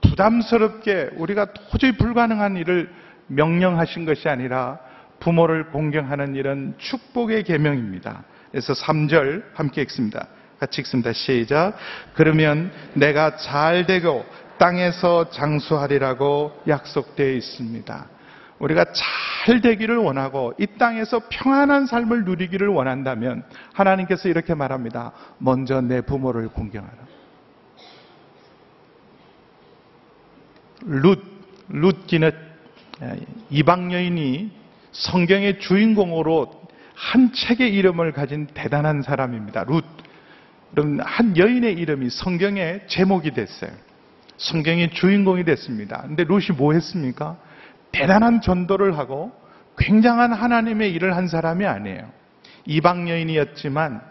부담스럽게 0.00 1.10
우리가 1.16 1.52
도저히 1.52 1.96
불가능한 1.96 2.56
일을 2.56 2.88
명령하신 3.26 4.04
것이 4.06 4.28
아니라 4.28 4.78
부모를 5.18 5.70
공경하는 5.70 6.36
일은 6.36 6.74
축복의 6.78 7.42
계명입니다. 7.42 8.22
그래서 8.52 8.74
3절 8.74 9.42
함께 9.54 9.82
읽습니다. 9.82 10.28
같이 10.60 10.80
읽습니다. 10.82 11.12
시작. 11.12 11.76
그러면 12.14 12.70
내가 12.94 13.36
잘 13.36 13.86
되고 13.86 14.24
땅에서 14.58 15.30
장수하리라고 15.30 16.62
약속되어 16.68 17.32
있습니다. 17.32 18.17
우리가 18.58 18.86
잘 18.92 19.60
되기를 19.60 19.96
원하고 19.96 20.52
이 20.58 20.66
땅에서 20.78 21.22
평안한 21.30 21.86
삶을 21.86 22.24
누리기를 22.24 22.68
원한다면 22.68 23.44
하나님께서 23.72 24.28
이렇게 24.28 24.54
말합니다. 24.54 25.12
먼저 25.38 25.80
내 25.80 26.00
부모를 26.00 26.48
공경하라. 26.48 26.96
룻, 30.82 31.22
룻기는 31.68 32.30
이방 33.50 33.92
여인이 33.92 34.50
성경의 34.92 35.60
주인공으로 35.60 36.50
한 36.94 37.32
책의 37.32 37.72
이름을 37.74 38.12
가진 38.12 38.46
대단한 38.54 39.02
사람입니다. 39.02 39.64
룻. 39.64 39.84
그럼 40.72 40.98
한 41.00 41.36
여인의 41.36 41.74
이름이 41.74 42.10
성경의 42.10 42.88
제목이 42.88 43.32
됐어요. 43.32 43.70
성경의 44.36 44.90
주인공이 44.90 45.44
됐습니다. 45.44 46.02
근데 46.02 46.24
룻이 46.24 46.56
뭐 46.56 46.72
했습니까? 46.72 47.38
대단한 47.92 48.40
전도를 48.40 48.98
하고 48.98 49.32
굉장한 49.76 50.32
하나님의 50.32 50.92
일을 50.92 51.16
한 51.16 51.28
사람이 51.28 51.64
아니에요. 51.64 52.10
이방 52.66 53.08
여인이었지만 53.08 54.02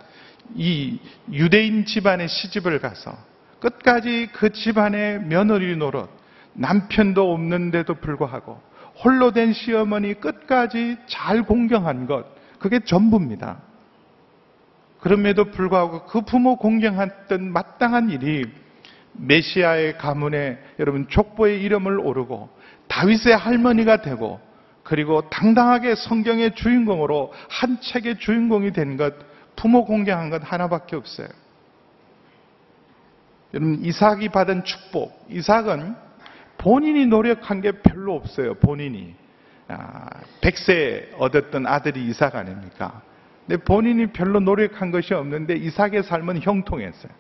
이 0.56 1.00
유대인 1.32 1.86
집안에 1.86 2.28
시집을 2.28 2.80
가서 2.80 3.18
끝까지 3.60 4.30
그 4.34 4.52
집안의 4.52 5.22
며느리 5.24 5.76
노릇, 5.76 6.10
남편도 6.54 7.34
없는데도 7.34 7.96
불구하고 7.96 8.62
홀로 9.04 9.32
된 9.32 9.54
시어머니 9.54 10.16
끝까지 10.16 10.98
잘 11.08 11.44
공경한 11.44 12.08
것, 12.08 12.26
그게 12.60 12.80
전부입니다. 12.80 13.60
그럼에도 15.00 15.46
불구하고 15.46 16.06
그 16.06 16.22
부모 16.22 16.56
공경했던 16.56 17.52
마땅한 17.52 18.10
일이 18.10 18.46
메시아의 19.14 19.98
가문에 19.98 20.58
여러분 20.80 21.08
족보의 21.10 21.62
이름을 21.62 22.00
오르고 22.00 22.50
다윗의 22.88 23.36
할머니가 23.36 24.02
되고 24.02 24.40
그리고 24.84 25.30
당당하게 25.30 25.96
성경의 25.96 26.56
주인공으로 26.56 27.34
한 27.50 27.82
책의 27.82 28.20
주인공이 28.20 28.72
된 28.72 28.96
것, 28.96 29.14
부모 29.56 29.84
공경한 29.84 30.30
것 30.30 30.42
하나밖에 30.44 30.96
없어요. 30.96 31.28
여러분 33.54 33.84
이삭이 33.84 34.30
받은 34.30 34.64
축복, 34.64 35.26
이삭은 35.30 35.96
본인이 36.58 37.06
노력한 37.06 37.62
게 37.62 37.72
별로 37.72 38.16
없어요. 38.16 38.54
본인이 38.56 39.14
아, 39.68 40.08
백세 40.40 41.12
얻었던 41.18 41.68
아들이 41.68 42.08
이삭 42.08 42.36
아닙니까? 42.36 43.02
근데 43.46 43.62
본인이 43.64 44.08
별로 44.08 44.40
노력한 44.40 44.92
것이 44.92 45.14
없는데 45.14 45.56
이삭의 45.56 46.04
삶은 46.04 46.42
형통했어요. 46.42 47.12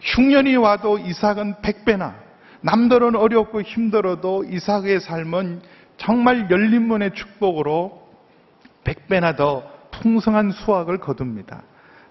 흉년이 0.00 0.56
와도 0.56 0.98
이삭은 0.98 1.62
백배나 1.62 2.23
남들은 2.64 3.14
어렵고 3.14 3.60
힘들어도 3.60 4.44
이삭의 4.44 5.00
삶은 5.00 5.60
정말 5.98 6.50
열린문의 6.50 7.12
축복으로 7.14 8.08
백배나 8.84 9.36
더 9.36 9.70
풍성한 9.90 10.50
수확을 10.50 10.98
거둡니다. 10.98 11.62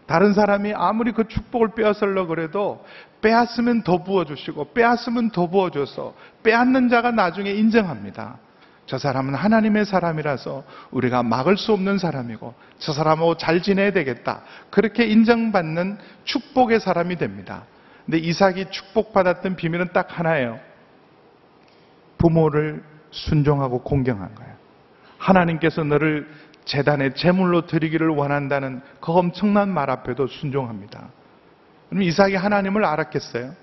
다른 0.06 0.34
사람이 0.34 0.74
아무리 0.76 1.12
그 1.12 1.28
축복을 1.28 1.70
빼앗으려 1.70 2.28
그래도 2.28 2.86
빼앗으면 3.22 3.82
더 3.82 4.04
부어주시고 4.04 4.74
빼앗으면 4.74 5.32
더 5.32 5.48
부어줘서 5.48 6.14
빼앗는 6.44 6.90
자가 6.90 7.10
나중에 7.12 7.50
인정합니다. 7.52 8.38
저 8.86 9.00
사람은 9.00 9.34
하나님의 9.34 9.86
사람이라서 9.86 10.64
우리가 10.92 11.24
막을 11.24 11.58
수 11.58 11.74
없는 11.74 11.98
사람이고 11.98 12.54
저 12.78 12.94
사람하고 12.94 13.38
잘 13.38 13.64
지내야 13.64 13.92
되겠다. 13.92 14.42
그렇게 14.70 15.06
인정받는 15.06 15.98
축복의 16.26 16.80
사람이 16.80 17.16
됩니다. 17.16 17.64
근데 18.06 18.18
이삭이 18.18 18.66
축복받았던 18.70 19.56
비밀은 19.56 19.90
딱 19.94 20.20
하나예요. 20.20 20.60
부모를 22.18 22.84
순종하고 23.12 23.82
공경한 23.82 24.34
거예요. 24.36 24.54
하나님께서 25.18 25.84
너를 25.84 26.30
재단에 26.66 27.14
제물로 27.14 27.66
드리기를 27.66 28.10
원한다는 28.10 28.82
그 29.00 29.12
엄청난 29.12 29.70
말 29.70 29.90
앞에도 29.90 30.28
순종합니다. 30.28 31.10
그럼 31.90 32.04
이삭이 32.04 32.36
하나님을 32.36 32.84
알았겠어요? 32.86 33.54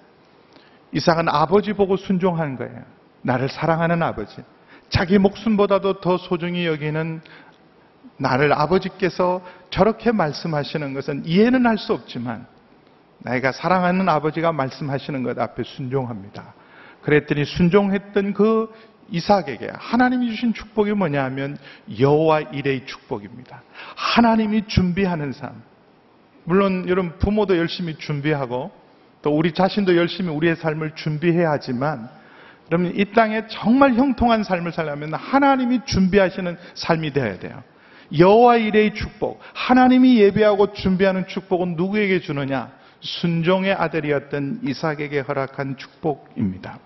이삭은 0.92 1.28
아버지 1.28 1.72
보고 1.72 1.96
순종하는 1.96 2.56
거예요. 2.56 2.82
나를 3.22 3.48
사랑하는 3.48 4.02
아버지. 4.02 4.42
자기 4.88 5.18
목숨보다도 5.18 6.00
더 6.00 6.16
소중히 6.16 6.66
여기는 6.66 7.20
나를 8.16 8.52
아버지께서 8.52 9.42
저렇게 9.70 10.12
말씀하시는 10.12 10.94
것은 10.94 11.24
이해는 11.24 11.66
할 11.66 11.78
수 11.78 11.92
없지만 11.92 12.46
내가 13.20 13.52
사랑하는 13.52 14.08
아버지가 14.08 14.52
말씀하시는 14.52 15.22
것 15.22 15.38
앞에 15.38 15.62
순종합니다. 15.64 16.54
그랬더니 17.02 17.44
순종했던 17.44 18.34
그 18.34 18.72
이삭에게 19.10 19.70
하나님이 19.74 20.30
주신 20.30 20.54
축복이 20.54 20.92
뭐냐 20.92 21.24
하면 21.24 21.56
여호와 21.98 22.40
일의 22.52 22.86
축복입니다. 22.86 23.62
하나님이 23.96 24.66
준비하는 24.66 25.32
삶. 25.32 25.62
물론 26.44 26.88
여러분 26.88 27.18
부모도 27.18 27.56
열심히 27.56 27.96
준비하고 27.96 28.70
또 29.22 29.36
우리 29.36 29.52
자신도 29.52 29.96
열심히 29.96 30.30
우리의 30.30 30.56
삶을 30.56 30.94
준비해야 30.94 31.50
하지만 31.50 32.08
여러분 32.70 32.92
이 32.96 33.04
땅에 33.12 33.46
정말 33.48 33.94
형통한 33.94 34.44
삶을 34.44 34.72
살려면 34.72 35.14
하나님이 35.14 35.80
준비하시는 35.84 36.56
삶이 36.74 37.12
되어야 37.12 37.38
돼요. 37.38 37.62
여호와 38.16 38.56
일의 38.56 38.94
축복, 38.94 39.40
하나님이 39.54 40.18
예배하고 40.18 40.72
준비하는 40.72 41.26
축복은 41.26 41.76
누구에게 41.76 42.20
주느냐? 42.20 42.70
순종의 43.00 43.72
아들이었던 43.72 44.60
이삭에게 44.64 45.20
허락한 45.20 45.76
축복입니다. 45.76 46.78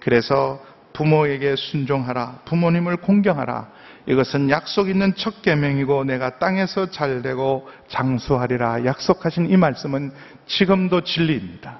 그래서 0.00 0.60
부모에게 0.92 1.56
순종하라. 1.56 2.40
부모님을 2.44 2.98
공경하라. 2.98 3.70
이것은 4.06 4.50
약속 4.50 4.88
있는 4.88 5.14
첫 5.14 5.42
계명이고 5.42 6.04
내가 6.04 6.38
땅에서 6.38 6.90
잘 6.90 7.22
되고 7.22 7.68
장수하리라 7.88 8.84
약속하신 8.84 9.50
이 9.50 9.56
말씀은 9.56 10.12
지금도 10.46 11.02
진리입니다. 11.02 11.78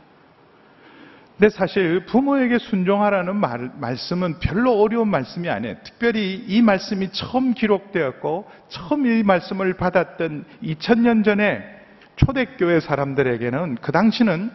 근데 1.38 1.48
사실 1.48 2.06
부모에게 2.06 2.58
순종하라는 2.58 3.34
말, 3.34 3.72
말씀은 3.76 4.38
별로 4.38 4.80
어려운 4.80 5.08
말씀이 5.08 5.48
아니에요. 5.48 5.76
특별히 5.82 6.44
이 6.46 6.62
말씀이 6.62 7.10
처음 7.10 7.54
기록되었고 7.54 8.48
처음 8.68 9.06
이 9.06 9.24
말씀을 9.24 9.74
받았던 9.74 10.44
2000년 10.62 11.24
전에 11.24 11.71
초대교회 12.16 12.80
사람들에게는 12.80 13.78
그 13.80 13.92
당시는 13.92 14.50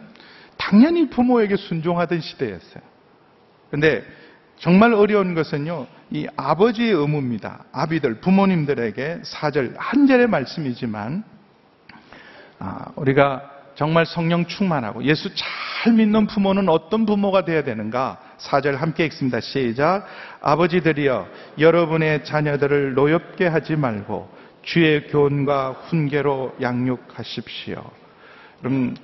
당연히 0.56 1.08
부모에게 1.08 1.56
순종하던 1.56 2.20
시대였어요. 2.20 2.82
근데 3.70 4.04
정말 4.58 4.92
어려운 4.92 5.34
것은요, 5.34 5.86
이 6.10 6.26
아버지의 6.36 6.92
의무입니다. 6.92 7.64
아비들, 7.72 8.20
부모님들에게 8.20 9.20
사절, 9.22 9.74
한 9.78 10.06
절의 10.06 10.26
말씀이지만, 10.26 11.22
아, 12.58 12.86
우리가 12.96 13.50
정말 13.76 14.04
성령 14.04 14.46
충만하고 14.46 15.04
예수 15.04 15.30
잘 15.36 15.92
믿는 15.92 16.26
부모는 16.26 16.68
어떤 16.68 17.06
부모가 17.06 17.44
되어야 17.44 17.62
되는가? 17.62 18.18
사절 18.38 18.74
함께 18.74 19.04
읽습니다. 19.06 19.38
시작. 19.38 20.04
아버지들이여, 20.40 21.28
여러분의 21.60 22.24
자녀들을 22.24 22.94
노엽게 22.94 23.46
하지 23.46 23.76
말고 23.76 24.28
주의 24.62 25.06
교훈과 25.08 25.72
훈계로 25.88 26.56
양육하십시오. 26.60 27.82
그럼 28.60 28.94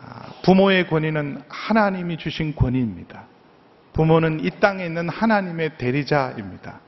아, 0.00 0.32
부모의 0.42 0.88
권위는 0.88 1.42
하나님이 1.48 2.16
주신 2.16 2.54
권위입니다. 2.54 3.26
부모는 3.92 4.44
이 4.44 4.50
땅에 4.58 4.84
있는 4.84 5.08
하나님의 5.08 5.76
대리자입니다. 5.78 6.80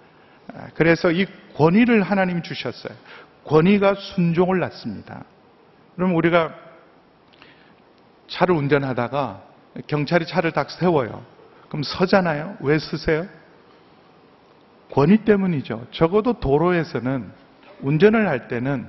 아, 0.55 0.67
그래서 0.75 1.11
이 1.13 1.27
권위를 1.57 2.03
하나님 2.03 2.43
주셨어요. 2.43 2.97
권위가 3.45 3.95
순종을 3.95 4.59
낳습니다. 4.59 5.25
그럼 5.95 6.17
우리가 6.17 6.55
차를 8.27 8.55
운전하다가 8.55 9.43
경찰이 9.87 10.27
차를 10.27 10.53
딱 10.53 10.71
세워요. 10.71 11.25
그럼 11.69 11.83
서잖아요. 11.83 12.57
왜 12.61 12.79
서세요? 12.79 13.27
권위 14.93 15.19
때문이죠. 15.19 15.87
적어도 15.91 16.35
도로에서는 16.35 17.43
운전을 17.85 18.29
할 18.29 18.49
때는 18.49 18.87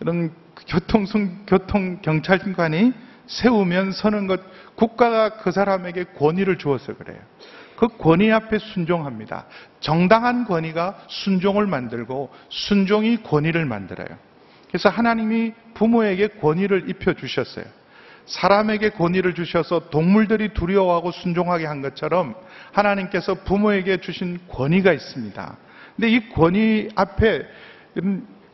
이런 0.00 0.32
교통, 0.66 1.04
교통 1.46 2.00
경찰관이 2.02 2.92
세우면 3.26 3.92
서는 3.92 4.26
것, 4.26 4.40
국가가 4.74 5.36
그 5.36 5.52
사람에게 5.52 6.04
권위를 6.16 6.58
주어서 6.58 6.94
그래요. 6.96 7.18
그 7.76 7.88
권위 7.96 8.30
앞에 8.32 8.58
순종합니다. 8.58 9.46
정당한 9.80 10.44
권위가 10.44 11.04
순종을 11.08 11.66
만들고 11.66 12.30
순종이 12.48 13.22
권위를 13.22 13.64
만들어요. 13.64 14.18
그래서 14.68 14.88
하나님이 14.88 15.52
부모에게 15.74 16.28
권위를 16.40 16.90
입혀 16.90 17.14
주셨어요. 17.14 17.64
사람에게 18.26 18.90
권위를 18.90 19.34
주셔서 19.34 19.90
동물들이 19.90 20.52
두려워하고 20.54 21.10
순종하게 21.10 21.66
한 21.66 21.82
것처럼 21.82 22.34
하나님께서 22.72 23.34
부모에게 23.34 23.98
주신 23.98 24.38
권위가 24.48 24.92
있습니다. 24.92 25.56
근데 25.96 26.10
이 26.10 26.28
권위 26.30 26.90
앞에 26.94 27.42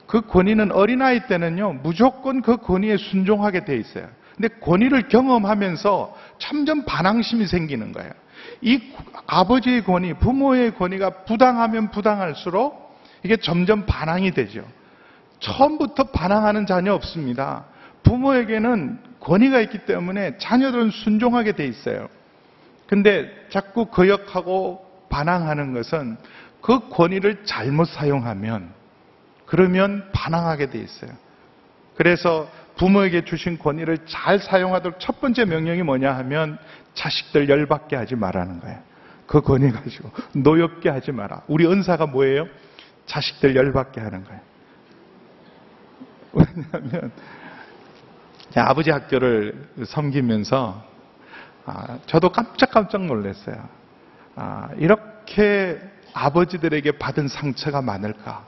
그 0.07 0.20
권위는 0.22 0.72
어린아이 0.72 1.27
때는요, 1.27 1.75
무조건 1.83 2.42
그 2.42 2.57
권위에 2.57 2.96
순종하게 2.96 3.64
돼 3.64 3.77
있어요. 3.77 4.09
근데 4.37 4.49
권위를 4.61 5.09
경험하면서 5.09 6.16
점점 6.38 6.85
반항심이 6.85 7.46
생기는 7.46 7.92
거예요. 7.92 8.12
이 8.61 8.81
아버지의 9.27 9.85
권위, 9.85 10.14
부모의 10.14 10.75
권위가 10.77 11.25
부당하면 11.25 11.90
부당할수록 11.90 12.96
이게 13.22 13.37
점점 13.37 13.87
반항이 13.87 14.33
되죠. 14.33 14.64
처음부터 15.40 16.05
반항하는 16.05 16.66
자녀 16.66 16.94
없습니다. 16.94 17.64
부모에게는 18.03 18.99
권위가 19.20 19.61
있기 19.62 19.79
때문에 19.87 20.38
자녀들은 20.38 20.90
순종하게 20.90 21.53
돼 21.53 21.66
있어요. 21.66 22.09
근데 22.87 23.29
자꾸 23.51 23.87
거역하고 23.87 24.85
반항하는 25.09 25.72
것은 25.72 26.16
그 26.61 26.88
권위를 26.88 27.44
잘못 27.44 27.87
사용하면 27.88 28.70
그러면 29.46 30.09
반항하게 30.12 30.70
돼 30.70 30.78
있어요. 30.78 31.11
그래서 31.96 32.48
부모에게 32.76 33.24
주신 33.24 33.59
권위를 33.59 33.98
잘 34.06 34.38
사용하도록 34.38 35.00
첫 35.00 35.20
번째 35.20 35.46
명령이 35.46 35.82
뭐냐 35.82 36.14
하면 36.18 36.59
자식들 36.94 37.48
열받게 37.48 37.96
하지 37.96 38.16
말라는 38.16 38.61
거예요. 38.61 38.78
그 39.26 39.40
권위 39.40 39.70
가지고 39.70 40.11
노엽게 40.35 40.90
하지 40.90 41.12
마라. 41.12 41.42
우리 41.48 41.66
은사가 41.66 42.06
뭐예요? 42.06 42.46
자식들 43.06 43.56
열받게 43.56 44.00
하는 44.00 44.24
거예요. 44.24 44.40
왜냐하면 46.32 47.12
아버지 48.56 48.90
학교를 48.90 49.68
섬기면서 49.87 50.85
아, 51.64 51.98
저도 52.06 52.30
깜짝깜짝 52.30 53.04
놀랐어요. 53.06 53.68
아, 54.37 54.68
이렇게 54.76 55.80
아버지들에게 56.12 56.92
받은 56.92 57.28
상처가 57.28 57.82
많을까? 57.82 58.46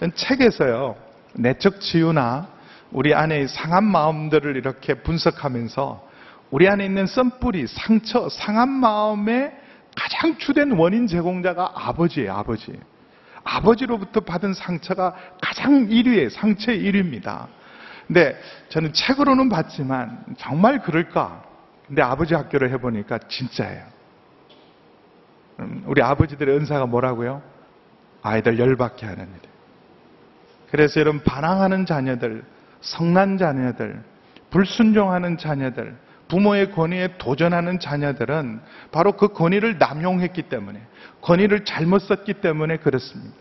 전 0.00 0.14
책에서요, 0.14 0.96
내적 1.34 1.82
치유나 1.82 2.48
우리 2.90 3.14
안의 3.14 3.48
상한 3.48 3.84
마음들을 3.84 4.56
이렇게 4.56 4.94
분석하면서 4.94 6.08
우리 6.50 6.66
안에 6.68 6.86
있는 6.86 7.06
썬뿌리, 7.06 7.66
상처, 7.66 8.30
상한 8.30 8.70
마음의 8.70 9.52
가장 9.94 10.38
주된 10.38 10.72
원인 10.72 11.06
제공자가 11.06 11.72
아버지예요, 11.74 12.32
아버지. 12.32 12.80
아버지로부터 13.44 14.20
받은 14.20 14.54
상처가 14.54 15.14
가장 15.42 15.88
1위에 15.88 16.30
상처의 16.30 16.80
1위입니다. 16.80 17.48
근데 18.06 18.40
저는 18.70 18.94
책으로는 18.94 19.50
봤지만 19.50 20.24
정말 20.38 20.80
그럴까? 20.80 21.44
근데 21.86 22.00
아버지 22.00 22.34
학교를 22.34 22.70
해보니까 22.72 23.18
진짜예요. 23.28 23.84
음, 25.60 25.82
우리 25.84 26.02
아버지들의 26.02 26.56
은사가 26.56 26.86
뭐라고요? 26.86 27.42
아이들 28.22 28.58
열받게 28.58 29.04
하는 29.04 29.28
일. 29.28 29.49
그래서 30.70 31.00
여러분 31.00 31.22
반항하는 31.24 31.86
자녀들, 31.86 32.44
성난 32.80 33.38
자녀들, 33.38 34.02
불순종하는 34.50 35.36
자녀들, 35.36 35.96
부모의 36.28 36.70
권위에 36.72 37.16
도전하는 37.18 37.80
자녀들은 37.80 38.60
바로 38.92 39.12
그 39.12 39.28
권위를 39.28 39.78
남용했기 39.78 40.42
때문에, 40.42 40.80
권위를 41.22 41.64
잘못 41.64 42.02
썼기 42.02 42.34
때문에 42.34 42.76
그렇습니다. 42.78 43.34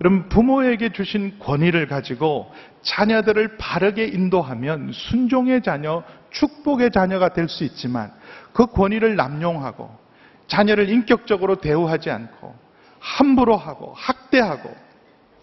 여러분, 0.00 0.28
부모에게 0.28 0.90
주신 0.90 1.38
권위를 1.38 1.86
가지고 1.86 2.52
자녀들을 2.82 3.56
바르게 3.58 4.06
인도하면 4.06 4.90
순종의 4.92 5.62
자녀, 5.62 6.02
축복의 6.30 6.90
자녀가 6.90 7.28
될 7.32 7.48
수 7.48 7.64
있지만 7.64 8.12
그 8.52 8.66
권위를 8.66 9.16
남용하고 9.16 9.96
자녀를 10.48 10.88
인격적으로 10.88 11.56
대우하지 11.56 12.10
않고 12.10 12.54
함부로 12.98 13.56
하고 13.56 13.92
학대하고 13.96 14.74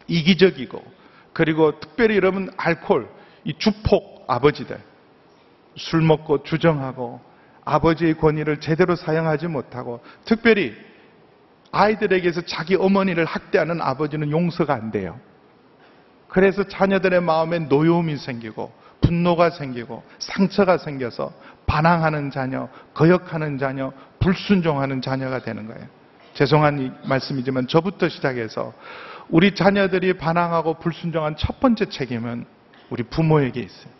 이기적이고 0.08 1.01
그리고 1.34 1.80
특별히 1.80 2.16
여러분 2.16 2.52
알코올, 2.58 3.08
이 3.46 3.54
주폭 3.58 4.26
아버지들 4.28 4.80
술 5.76 6.02
먹고 6.02 6.44
주정하고 6.44 7.22
아버지의 7.64 8.18
권위를 8.18 8.60
제대로 8.60 8.96
사용하지 8.96 9.48
못하고 9.48 10.02
특별히 10.26 10.76
아이들에게서 11.72 12.42
자기 12.42 12.76
어머니를 12.76 13.26
학대하는 13.26 13.82
아버지는 13.82 14.32
용서가 14.32 14.74
안 14.74 14.92
돼요. 14.92 15.20
그래서 16.28 16.64
자녀들의 16.64 17.22
마음에 17.22 17.60
노여움이 17.60 18.18
생기고 18.18 18.72
분노가 19.02 19.50
생기고 19.50 20.04
상처가 20.20 20.78
생겨서 20.78 21.34
반항하는 21.66 22.32
자녀, 22.32 22.70
거역하는 22.94 23.58
자녀, 23.58 23.92
불순종하는 24.20 25.02
자녀가 25.02 25.40
되는 25.40 25.68
거예요. 25.68 25.88
죄송한 26.34 27.02
말씀이지만 27.06 27.68
저부터 27.68 28.10
시작해서 28.10 28.74
우리 29.32 29.56
자녀들이 29.56 30.14
반항하고 30.14 30.76
불순종한 30.76 31.36
첫 31.38 31.60
번째 31.60 31.86
책임은 31.86 32.46
우리 32.90 33.04
부모에게 33.04 33.62
있어요. 33.62 33.92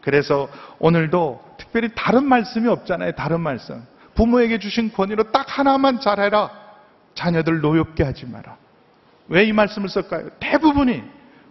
그래서 0.00 0.48
오늘도 0.78 1.56
특별히 1.58 1.90
다른 1.94 2.24
말씀이 2.24 2.66
없잖아요. 2.66 3.12
다른 3.12 3.40
말씀. 3.40 3.82
부모에게 4.14 4.58
주신 4.58 4.90
권위로 4.90 5.30
딱 5.30 5.46
하나만 5.58 6.00
잘해라. 6.00 6.50
자녀들 7.14 7.60
노엽게 7.60 8.02
하지 8.02 8.26
마라. 8.26 8.56
왜 9.28 9.44
이 9.46 9.52
말씀을 9.52 9.88
썼까요? 9.88 10.30
대부분이 10.40 11.02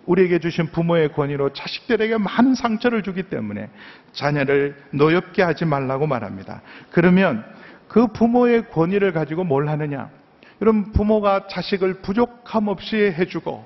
우리에게 0.06 0.40
주신 0.40 0.68
부모의 0.68 1.14
권위로 1.14 1.54
자식들에게 1.54 2.18
많은 2.18 2.56
상처를 2.56 3.04
주기 3.04 3.24
때문에 3.24 3.70
자녀를 4.14 4.76
노엽게 4.92 5.44
하지 5.44 5.66
말라고 5.66 6.08
말합니다. 6.08 6.62
그러면 6.92 7.46
그 7.88 8.08
부모의 8.08 8.70
권위를 8.72 9.14
가지고 9.14 9.44
뭘 9.44 9.70
하느냐? 9.70 10.10
여러분 10.62 10.92
부모가 10.92 11.48
자식을 11.48 12.02
부족함 12.02 12.68
없이 12.68 12.96
해주고 12.96 13.66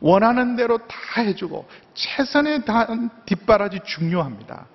원하는 0.00 0.56
대로 0.56 0.78
다 0.78 1.22
해주고 1.22 1.66
최선의 1.94 2.64
다한 2.64 3.10
뒷바라지 3.26 3.80
중요합니다. 3.84 4.66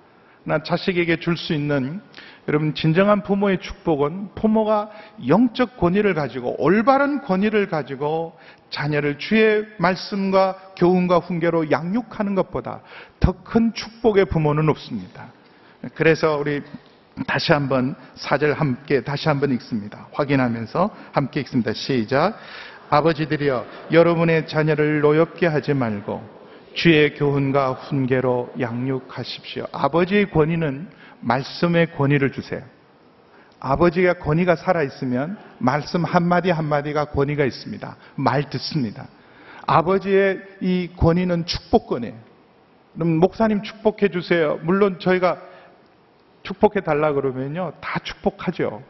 나 0.42 0.62
자식에게 0.62 1.20
줄 1.20 1.36
수 1.36 1.52
있는 1.52 2.00
여러분 2.48 2.74
진정한 2.74 3.22
부모의 3.22 3.60
축복은 3.60 4.34
부모가 4.34 4.90
영적 5.28 5.76
권위를 5.76 6.14
가지고 6.14 6.56
올바른 6.58 7.20
권위를 7.22 7.68
가지고 7.68 8.36
자녀를 8.70 9.18
주의 9.18 9.66
말씀과 9.78 10.72
교훈과 10.76 11.18
훈계로 11.18 11.70
양육하는 11.70 12.34
것보다 12.34 12.80
더 13.20 13.34
큰 13.44 13.72
축복의 13.74 14.24
부모는 14.24 14.68
없습니다. 14.70 15.28
그래서 15.94 16.36
우리 16.36 16.62
다시 17.26 17.52
한번 17.52 17.94
사절 18.14 18.54
함께 18.54 19.02
다시 19.02 19.28
한번 19.28 19.52
읽습니다. 19.52 20.06
확인하면서 20.12 20.90
함께 21.12 21.40
읽습니다. 21.40 21.72
시작. 21.72 22.38
아버지들이여 22.88 23.66
여러분의 23.92 24.46
자녀를 24.48 25.00
노엽게 25.00 25.46
하지 25.46 25.74
말고 25.74 26.22
주의 26.74 27.14
교훈과 27.14 27.72
훈계로 27.72 28.54
양육하십시오. 28.58 29.66
아버지의 29.72 30.30
권위는 30.30 30.88
말씀의 31.20 31.92
권위를 31.94 32.32
주세요. 32.32 32.62
아버지가 33.60 34.14
권위가 34.14 34.56
살아있으면 34.56 35.36
말씀 35.58 36.04
한마디 36.04 36.50
한마디가 36.50 37.06
권위가 37.06 37.44
있습니다. 37.44 37.96
말 38.16 38.48
듣습니다. 38.50 39.06
아버지의 39.66 40.40
이 40.60 40.90
권위는 40.96 41.44
축복권이에요. 41.44 42.14
그럼 42.94 43.16
목사님 43.16 43.62
축복해 43.62 44.08
주세요. 44.08 44.58
물론 44.62 44.98
저희가 44.98 45.40
축복해 46.50 46.80
달라 46.80 47.12
그러면요. 47.12 47.72
다 47.80 48.00
축복하죠. 48.02 48.82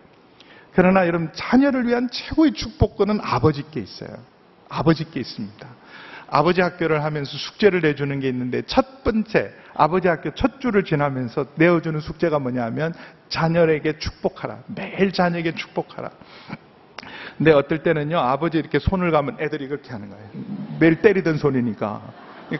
그러나 0.72 1.06
여러분 1.06 1.30
자녀를 1.34 1.86
위한 1.86 2.08
최고의 2.10 2.52
축복권은 2.54 3.20
아버지께 3.22 3.80
있어요. 3.80 4.10
아버지께 4.68 5.20
있습니다. 5.20 5.68
아버지 6.30 6.60
학교를 6.60 7.02
하면서 7.02 7.36
숙제를 7.36 7.80
내주는 7.80 8.18
게 8.20 8.28
있는데 8.28 8.62
첫 8.66 9.02
번째 9.02 9.52
아버지 9.74 10.08
학교 10.08 10.32
첫 10.34 10.60
주를 10.60 10.84
지나면서 10.84 11.46
내어주는 11.56 12.00
숙제가 12.00 12.38
뭐냐면 12.38 12.94
자녀에게 13.28 13.98
축복하라. 13.98 14.60
매일 14.74 15.12
자녀에게 15.12 15.54
축복하라. 15.54 16.10
근데 17.36 17.52
어떨 17.52 17.82
때는요 17.82 18.18
아버지 18.18 18.58
이렇게 18.58 18.78
손을 18.78 19.10
가면 19.10 19.38
애들이 19.40 19.68
그렇게 19.68 19.90
하는 19.90 20.08
거예요. 20.08 20.24
매일 20.78 21.02
때리던 21.02 21.36
손이니까 21.36 22.00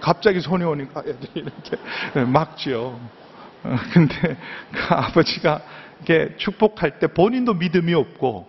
갑자기 0.01 0.41
손이 0.41 0.65
오니까 0.65 1.03
애들이 1.07 1.31
이렇게 1.37 2.25
막지요. 2.27 3.20
어, 3.65 3.77
근데 3.93 4.37
그 4.73 4.95
아버지가 4.95 5.61
이렇게 5.99 6.37
축복할 6.37 6.99
때 6.99 7.07
본인도 7.07 7.55
믿음이 7.55 7.93
없고 7.95 8.47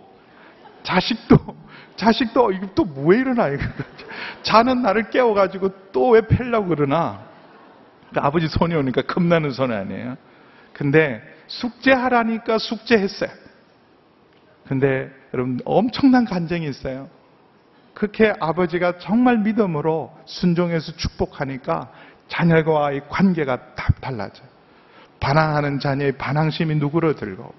자식도 0.82 1.36
자식도 1.96 2.52
이거 2.52 2.66
또 2.74 2.86
왜 3.04 3.18
이러나 3.18 3.48
이거 3.48 3.62
자는 4.42 4.82
나를 4.82 5.10
깨워가지고 5.10 5.92
또 5.92 6.10
왜 6.10 6.22
팰라고 6.22 6.68
그러나 6.68 7.24
그 8.12 8.20
아버지 8.20 8.48
손이 8.48 8.74
오니까 8.74 9.02
겁나는 9.02 9.50
손이 9.50 9.72
아니에요. 9.72 10.16
근데 10.72 11.22
숙제하라니까 11.46 12.58
숙제했어요. 12.58 13.30
근데 14.66 15.10
여러분 15.34 15.60
엄청난 15.64 16.24
간정이 16.24 16.66
있어요. 16.68 17.08
그렇게 17.94 18.32
아버지가 18.40 18.98
정말 18.98 19.38
믿음으로 19.38 20.16
순종해서 20.24 20.92
축복하니까 20.96 21.90
자녀와의 22.28 23.02
관계가 23.08 23.74
다 23.74 23.92
달라져요. 24.00 24.48
반항하는 25.22 25.78
자녀의 25.78 26.12
반항심이 26.18 26.74
누구로 26.74 27.14
들고 27.14 27.54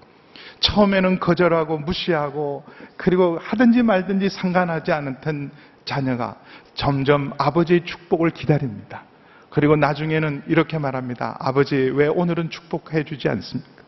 처음에는 0.60 1.18
거절하고 1.18 1.78
무시하고 1.78 2.62
그리고 2.98 3.38
하든지 3.42 3.82
말든지 3.82 4.28
상관하지 4.28 4.92
않던 4.92 5.50
자녀가 5.86 6.36
점점 6.74 7.32
아버지의 7.38 7.86
축복을 7.86 8.30
기다립니다. 8.30 9.04
그리고 9.48 9.76
나중에는 9.76 10.42
이렇게 10.46 10.78
말합니다. 10.78 11.36
아버지, 11.38 11.74
왜 11.76 12.06
오늘은 12.06 12.50
축복해 12.50 13.04
주지 13.04 13.28
않습니까? 13.28 13.82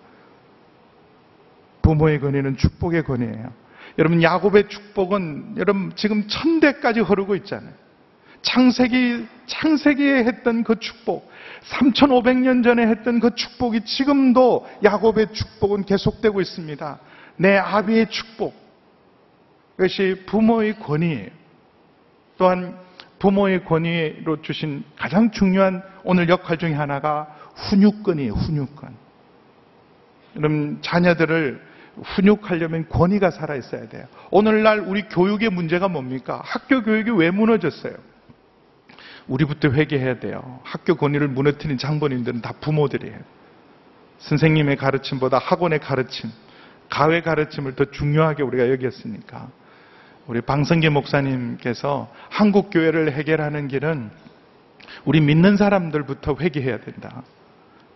부모의 1.83 2.21
권위는 2.21 2.57
축복의 2.57 3.05
권위예요. 3.05 3.53
여러분, 3.99 4.23
야곱의 4.23 4.69
축복은 4.69 5.55
여러분 5.59 5.93
지금 5.97 6.29
천대까지 6.29 7.01
흐르고 7.01 7.35
있잖아요. 7.37 7.73
창세기, 8.43 9.27
창세기에 9.47 10.25
했던 10.25 10.65
그 10.65 10.79
축복, 10.79 11.31
3,500년 11.71 12.63
전에 12.63 12.87
했던 12.87 13.21
그 13.21 13.35
축복이 13.35 13.85
지금도 13.85 14.67
야곱의 14.85 15.33
축복은 15.33 15.85
계속되고 15.85 16.41
있습니다. 16.41 16.99
내 17.37 17.57
아비의 17.57 18.11
축복. 18.11 18.55
그것이 19.77 20.23
부모의 20.27 20.79
권위예요. 20.81 21.29
또한 22.39 22.79
부모의 23.19 23.65
권위로 23.65 24.43
주신 24.43 24.85
가장 24.97 25.31
중요한 25.31 25.83
오늘 26.05 26.29
역할 26.29 26.59
중에 26.59 26.73
하나가 26.73 27.35
훈육권이에요, 27.55 28.33
훈육권. 28.33 28.95
여러분, 30.37 30.79
자녀들을 30.83 31.61
훈육하려면 32.03 32.89
권위가 32.89 33.31
살아있어야 33.31 33.89
돼요. 33.89 34.07
오늘날 34.31 34.81
우리 34.81 35.09
교육의 35.09 35.51
문제가 35.51 35.89
뭡니까? 35.89 36.43
학교 36.45 36.83
교육이 36.83 37.11
왜 37.11 37.31
무너졌어요? 37.31 37.95
우리부터 39.29 39.71
회개해야 39.71 40.21
돼요. 40.21 40.61
학교 40.63 40.95
권위를 40.95 41.29
무너뜨린 41.29 41.79
장본인들은 41.79 42.43
다 42.43 42.53
부모들이에요. 42.61 43.19
선생님의 44.19 44.77
가르침보다 44.77 45.39
학원의 45.39 45.81
가르침, 45.81 46.31
가회 46.89 47.21
가르침을 47.21 47.75
더 47.75 47.85
중요하게 47.87 48.43
우리가 48.43 48.71
여겼으니까. 48.71 49.49
우리 50.27 50.41
방성계 50.41 50.89
목사님께서 50.89 52.11
한국 52.31 52.71
교회를 52.71 53.13
해결하는 53.13 53.69
길은 53.69 54.11
우리 55.05 55.21
믿는 55.21 55.57
사람들부터 55.57 56.37
회개해야 56.41 56.81
된다. 56.81 57.23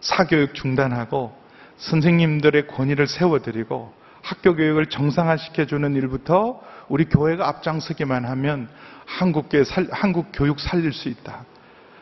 사교육 0.01 0.55
중단하고 0.55 1.37
선생님들의 1.79 2.69
권위를 2.69 3.07
세워드리고 3.07 3.93
학교 4.23 4.55
교육을 4.55 4.87
정상화시켜주는 4.87 5.97
일부터 5.97 6.61
우리 6.88 7.07
교회가 7.07 7.49
앞장서기만 7.49 8.25
하면 8.27 8.69
한국 9.11 9.49
교회 9.51 9.64
살, 9.64 9.88
한국 9.90 10.29
교육 10.33 10.61
살릴 10.61 10.92
수 10.92 11.09
있다. 11.09 11.44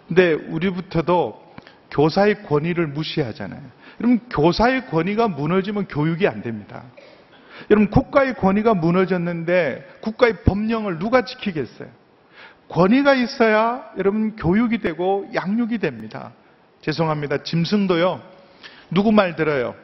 근데 0.06 0.34
우리부터도 0.34 1.54
교사의 1.90 2.42
권위를 2.44 2.86
무시하잖아요. 2.88 3.62
여러분 4.00 4.20
교사의 4.28 4.86
권위가 4.86 5.28
무너지면 5.28 5.86
교육이 5.88 6.28
안 6.28 6.42
됩니다. 6.42 6.84
여러분 7.70 7.90
국가의 7.90 8.34
권위가 8.34 8.74
무너졌는데 8.74 9.98
국가의 10.02 10.44
법령을 10.44 10.98
누가 10.98 11.24
지키겠어요? 11.24 11.88
권위가 12.68 13.14
있어야 13.14 13.90
여러분 13.96 14.36
교육이 14.36 14.78
되고 14.78 15.28
양육이 15.34 15.78
됩니다. 15.78 16.32
죄송합니다. 16.82 17.42
짐승도요. 17.42 18.20
누구 18.90 19.12
말 19.12 19.34
들어요? 19.34 19.74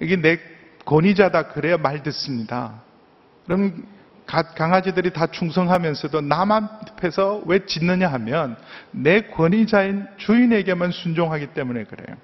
이게 0.00 0.16
내 0.16 0.38
권위자다 0.84 1.48
그래야 1.48 1.76
말 1.76 2.02
듣습니다. 2.02 2.82
그럼 3.46 3.84
강아지들이 4.26 5.12
다 5.12 5.26
충성하면서도 5.26 6.22
남 6.22 6.52
앞에서 6.52 7.42
왜 7.46 7.66
짖느냐 7.66 8.08
하면 8.08 8.56
내 8.90 9.22
권위자인 9.22 10.06
주인에게만 10.16 10.90
순종하기 10.90 11.48
때문에 11.48 11.84
그래요. 11.84 12.16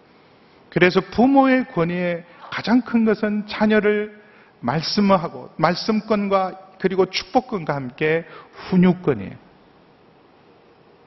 그래서 0.70 1.00
부모의 1.00 1.66
권위의 1.72 2.24
가장 2.50 2.80
큰 2.82 3.04
것은 3.04 3.46
자녀를 3.46 4.18
말씀하고 4.60 5.50
말씀권과 5.56 6.58
그리고 6.80 7.06
축복권과 7.06 7.74
함께 7.74 8.24
훈육권이에요. 8.70 9.32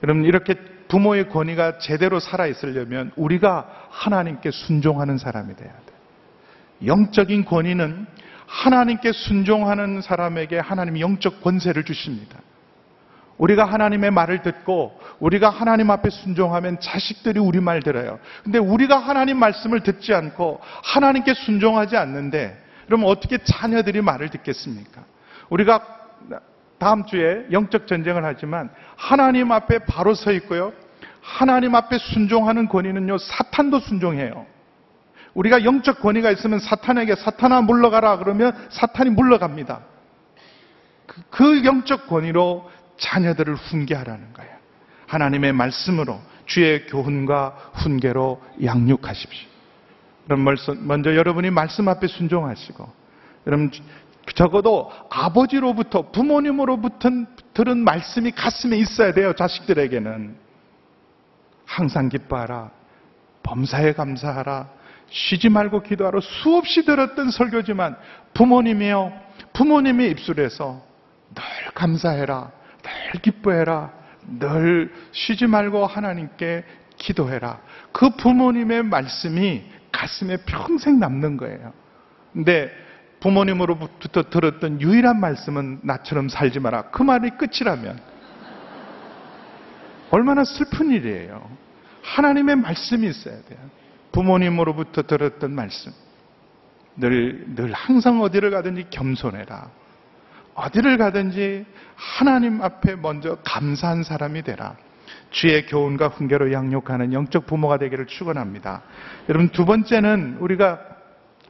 여러분 0.03 0.25
이렇게 0.25 0.55
부모의 0.87 1.29
권위가 1.29 1.77
제대로 1.77 2.19
살아 2.19 2.47
있으려면 2.47 3.11
우리가 3.15 3.87
하나님께 3.89 4.51
순종하는 4.51 5.17
사람이 5.17 5.55
돼야 5.55 5.71
돼. 5.71 5.93
영적인 6.85 7.45
권위는 7.45 8.07
하나님께 8.51 9.13
순종하는 9.13 10.01
사람에게 10.01 10.59
하나님이 10.59 10.99
영적 10.99 11.41
권세를 11.41 11.85
주십니다. 11.85 12.37
우리가 13.37 13.63
하나님의 13.65 14.11
말을 14.11 14.41
듣고 14.43 14.99
우리가 15.19 15.49
하나님 15.49 15.89
앞에 15.89 16.09
순종하면 16.09 16.79
자식들이 16.81 17.39
우리 17.39 17.61
말 17.61 17.81
들어요. 17.81 18.19
근데 18.43 18.59
우리가 18.59 18.99
하나님 18.99 19.37
말씀을 19.37 19.79
듣지 19.79 20.13
않고 20.13 20.59
하나님께 20.83 21.33
순종하지 21.33 21.95
않는데 21.95 22.61
그럼 22.85 23.03
어떻게 23.05 23.37
자녀들이 23.37 24.01
말을 24.01 24.29
듣겠습니까? 24.29 25.05
우리가 25.49 25.81
다음 26.77 27.05
주에 27.05 27.45
영적 27.51 27.87
전쟁을 27.87 28.25
하지만 28.25 28.69
하나님 28.97 29.51
앞에 29.53 29.79
바로 29.85 30.13
서 30.13 30.31
있고요. 30.33 30.73
하나님 31.21 31.73
앞에 31.73 31.97
순종하는 31.99 32.67
권위는요, 32.67 33.17
사탄도 33.17 33.79
순종해요. 33.79 34.45
우리가 35.33 35.63
영적 35.63 36.01
권위가 36.01 36.31
있으면 36.31 36.59
사탄에게 36.59 37.15
사탄아 37.15 37.61
물러가라 37.61 38.17
그러면 38.17 38.53
사탄이 38.69 39.11
물러갑니다. 39.11 39.81
그, 41.07 41.21
그 41.29 41.65
영적 41.65 42.07
권위로 42.07 42.69
자녀들을 42.97 43.55
훈계하라는 43.55 44.33
거예요. 44.33 44.51
하나님의 45.07 45.53
말씀으로 45.53 46.19
주의 46.45 46.85
교훈과 46.87 47.71
훈계로 47.73 48.41
양육하십시오. 48.63 49.49
그럼 50.25 50.45
먼저 50.81 51.15
여러분이 51.15 51.49
말씀 51.49 51.87
앞에 51.87 52.07
순종하시고, 52.07 52.87
여러분 53.47 53.71
적어도 54.35 54.91
아버지로부터 55.09 56.11
부모님으로부터 56.11 57.09
들은 57.53 57.79
말씀이 57.83 58.31
가슴에 58.31 58.77
있어야 58.77 59.13
돼요. 59.13 59.33
자식들에게는 59.33 60.35
항상 61.65 62.09
기뻐하라, 62.09 62.71
범사에 63.43 63.93
감사하라, 63.93 64.69
쉬지 65.11 65.49
말고 65.49 65.83
기도하러 65.83 66.21
수없이 66.21 66.83
들었던 66.85 67.31
설교지만 67.31 67.97
부모님이요. 68.33 69.11
부모님의 69.53 70.09
입술에서 70.11 70.81
늘 71.35 71.43
감사해라. 71.73 72.51
늘 72.81 73.21
기뻐해라. 73.21 73.91
늘 74.39 74.93
쉬지 75.11 75.47
말고 75.47 75.85
하나님께 75.85 76.63
기도해라. 76.97 77.59
그 77.91 78.11
부모님의 78.11 78.83
말씀이 78.83 79.63
가슴에 79.91 80.37
평생 80.45 80.99
남는 80.99 81.37
거예요. 81.37 81.73
근데 82.31 82.71
부모님으로부터 83.19 84.23
들었던 84.29 84.81
유일한 84.81 85.19
말씀은 85.19 85.81
나처럼 85.83 86.29
살지 86.29 86.59
마라. 86.59 86.83
그 86.91 87.03
말이 87.03 87.31
끝이라면 87.31 87.99
얼마나 90.11 90.43
슬픈 90.45 90.91
일이에요. 90.91 91.49
하나님의 92.03 92.55
말씀이 92.55 93.07
있어야 93.07 93.41
돼요. 93.43 93.59
부모님으로부터 94.11 95.03
들었던 95.03 95.53
말씀. 95.53 95.91
늘, 96.97 97.45
늘 97.55 97.71
항상 97.73 98.21
어디를 98.21 98.51
가든지 98.51 98.87
겸손해라. 98.89 99.69
어디를 100.53 100.97
가든지 100.97 101.65
하나님 101.95 102.61
앞에 102.61 102.95
먼저 102.95 103.37
감사한 103.43 104.03
사람이 104.03 104.43
되라. 104.43 104.75
주의 105.29 105.65
교훈과 105.65 106.09
훈계로 106.09 106.51
양육하는 106.51 107.13
영적 107.13 107.45
부모가 107.45 107.77
되기를 107.77 108.07
축원합니다. 108.07 108.81
여러분 109.29 109.49
두 109.49 109.65
번째는 109.65 110.37
우리가 110.39 110.79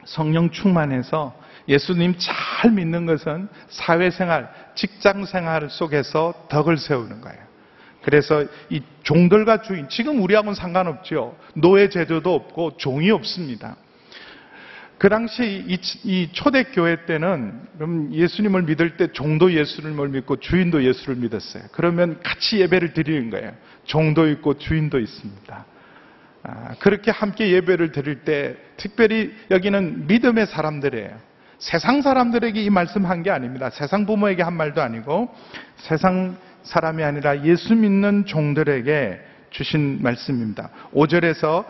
성령 0.04 0.50
충만해서 0.50 1.34
예수님 1.68 2.14
잘 2.18 2.70
믿는 2.72 3.06
것은 3.06 3.48
사회생활, 3.68 4.52
직장생활 4.74 5.68
속에서 5.70 6.34
덕을 6.48 6.76
세우는 6.76 7.20
거예요. 7.20 7.51
그래서 8.02 8.44
이 8.68 8.82
종들과 9.02 9.62
주인, 9.62 9.88
지금 9.88 10.22
우리하고는 10.22 10.54
상관없죠. 10.54 11.36
노예 11.54 11.88
제도도 11.88 12.34
없고 12.34 12.76
종이 12.76 13.10
없습니다. 13.10 13.76
그 14.98 15.08
당시 15.08 15.64
이, 15.66 15.78
이 16.04 16.28
초대교회 16.32 17.06
때는 17.06 18.12
예수님을 18.12 18.62
믿을 18.62 18.96
때 18.96 19.08
종도 19.12 19.52
예수님을 19.52 20.08
믿고 20.10 20.36
주인도 20.36 20.84
예수를 20.84 21.16
믿었어요. 21.16 21.64
그러면 21.72 22.20
같이 22.22 22.60
예배를 22.60 22.92
드리는 22.92 23.30
거예요. 23.30 23.52
종도 23.84 24.28
있고 24.30 24.58
주인도 24.58 25.00
있습니다. 25.00 25.66
아, 26.44 26.74
그렇게 26.78 27.10
함께 27.10 27.50
예배를 27.50 27.92
드릴 27.92 28.24
때 28.24 28.56
특별히 28.76 29.32
여기는 29.50 30.06
믿음의 30.06 30.46
사람들이에요. 30.46 31.32
세상 31.58 32.02
사람들에게 32.02 32.60
이 32.60 32.70
말씀 32.70 33.06
한 33.06 33.22
게 33.22 33.30
아닙니다. 33.30 33.70
세상 33.70 34.06
부모에게 34.06 34.42
한 34.42 34.54
말도 34.54 34.82
아니고 34.82 35.32
세상 35.76 36.36
사람이 36.64 37.02
아니라 37.02 37.44
예수 37.44 37.74
믿는 37.74 38.24
종들에게 38.26 39.20
주신 39.50 39.98
말씀입니다. 40.02 40.70
5절에서 40.94 41.64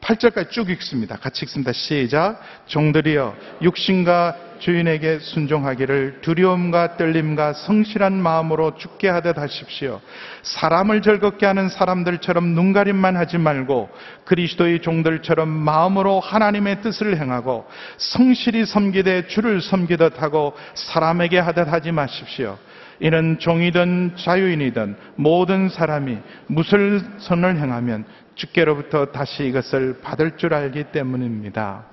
8절까지 0.00 0.50
쭉 0.50 0.70
읽습니다. 0.70 1.16
같이 1.16 1.44
읽습니다. 1.44 1.72
시작. 1.72 2.40
종들이여 2.66 3.36
육신과 3.62 4.36
주인에게 4.58 5.20
순종하기를 5.20 6.18
두려움과 6.20 6.96
떨림과 6.96 7.52
성실한 7.52 8.14
마음으로 8.14 8.76
죽게 8.76 9.08
하듯 9.08 9.38
하십시오. 9.38 10.00
사람을 10.42 11.02
즐겁게 11.02 11.46
하는 11.46 11.68
사람들처럼 11.68 12.54
눈가림만 12.54 13.16
하지 13.16 13.38
말고 13.38 13.88
그리스도의 14.24 14.82
종들처럼 14.82 15.48
마음으로 15.48 16.20
하나님의 16.20 16.82
뜻을 16.82 17.18
행하고 17.18 17.66
성실히 17.98 18.66
섬기되 18.66 19.28
주를 19.28 19.60
섬기듯 19.60 20.20
하고 20.22 20.54
사람에게 20.74 21.38
하듯 21.38 21.68
하지 21.72 21.92
마십시오. 21.92 22.58
이는 23.00 23.38
종이든 23.38 24.16
자유인이든 24.16 24.96
모든 25.16 25.68
사람이 25.68 26.18
무슬선을 26.48 27.56
행하면 27.58 28.04
주께로부터 28.34 29.06
다시 29.06 29.44
이것을 29.46 30.00
받을 30.02 30.36
줄 30.36 30.54
알기 30.54 30.84
때문입니다. 30.92 31.84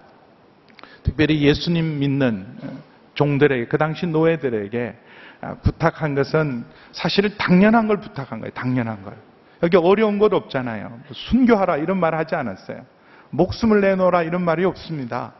특별히 1.03 1.41
예수님 1.41 1.99
믿는 1.99 2.45
종들에게, 3.13 3.67
그 3.67 3.77
당시 3.77 4.07
노예들에게 4.07 4.95
부탁한 5.63 6.15
것은 6.15 6.65
사실 6.91 7.37
당연한 7.37 7.87
걸 7.87 7.97
부탁한 7.97 8.39
거예요. 8.39 8.51
당연한 8.53 9.03
걸. 9.03 9.15
여기 9.63 9.77
어려운 9.77 10.19
것 10.19 10.33
없잖아요. 10.33 10.99
순교하라 11.11 11.77
이런 11.77 11.99
말 11.99 12.15
하지 12.15 12.35
않았어요. 12.35 12.85
목숨을 13.29 13.81
내놓으라 13.81 14.23
이런 14.23 14.43
말이 14.43 14.65
없습니다. 14.65 15.33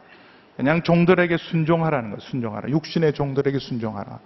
그냥 0.58 0.84
종들에게 0.84 1.38
순종하라는 1.38 2.12
거예요. 2.12 2.20
순종하라. 2.22 2.70
육신의 2.70 3.14
종들에게 3.14 3.60
순종하라. 3.60 4.20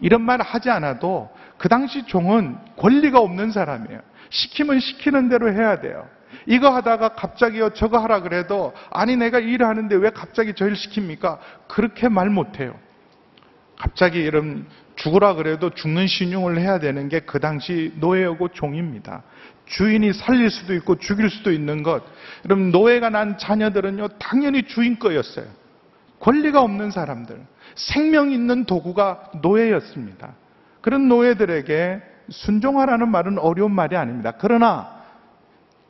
이런 0.00 0.22
말 0.22 0.40
하지 0.40 0.70
않아도 0.70 1.30
그 1.56 1.68
당시 1.68 2.06
종은 2.06 2.56
권리가 2.76 3.18
없는 3.18 3.50
사람이에요. 3.50 4.00
시키면 4.30 4.80
시키는 4.80 5.28
대로 5.28 5.52
해야 5.52 5.80
돼요. 5.80 6.08
이거 6.46 6.70
하다가 6.74 7.10
갑자기요 7.10 7.70
저거 7.70 7.98
하라 7.98 8.20
그래도 8.20 8.74
아니 8.90 9.16
내가 9.16 9.38
일을 9.38 9.66
하는데 9.66 9.94
왜 9.96 10.10
갑자기 10.10 10.54
저일 10.54 10.74
시킵니까? 10.74 11.38
그렇게 11.68 12.08
말 12.08 12.30
못해요. 12.30 12.74
갑자기 13.76 14.18
이런 14.18 14.66
죽으라 14.96 15.34
그래도 15.34 15.70
죽는 15.70 16.06
신용을 16.08 16.58
해야 16.58 16.78
되는 16.78 17.08
게 17.08 17.20
그 17.20 17.38
당시 17.40 17.92
노예하고 17.96 18.48
종입니다. 18.48 19.22
주인이 19.66 20.12
살릴 20.12 20.50
수도 20.50 20.74
있고 20.74 20.96
죽일 20.96 21.30
수도 21.30 21.52
있는 21.52 21.82
것. 21.82 22.02
그럼 22.42 22.70
노예가 22.72 23.10
난 23.10 23.38
자녀들은요 23.38 24.08
당연히 24.18 24.64
주인 24.64 24.98
거였어요. 24.98 25.46
권리가 26.20 26.60
없는 26.60 26.90
사람들. 26.90 27.40
생명 27.74 28.30
있는 28.32 28.64
도구가 28.64 29.32
노예였습니다. 29.42 30.34
그런 30.80 31.08
노예들에게 31.08 32.02
순종하라는 32.30 33.08
말은 33.08 33.38
어려운 33.38 33.72
말이 33.72 33.96
아닙니다. 33.96 34.32
그러나 34.38 34.98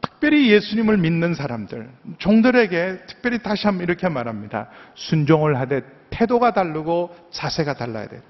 특별히 0.01 0.51
예수님을 0.51 0.99
믿는 0.99 1.35
사람들, 1.35 1.91
종들에게 2.19 2.99
특별히 3.07 3.39
다시 3.43 3.67
한번 3.67 3.85
이렇게 3.85 4.09
말합니다. 4.09 4.69
순종을 4.95 5.59
하되 5.61 5.83
태도가 6.11 6.53
다르고 6.53 7.15
자세가 7.31 7.75
달라야 7.75 8.09
된다. 8.09 8.27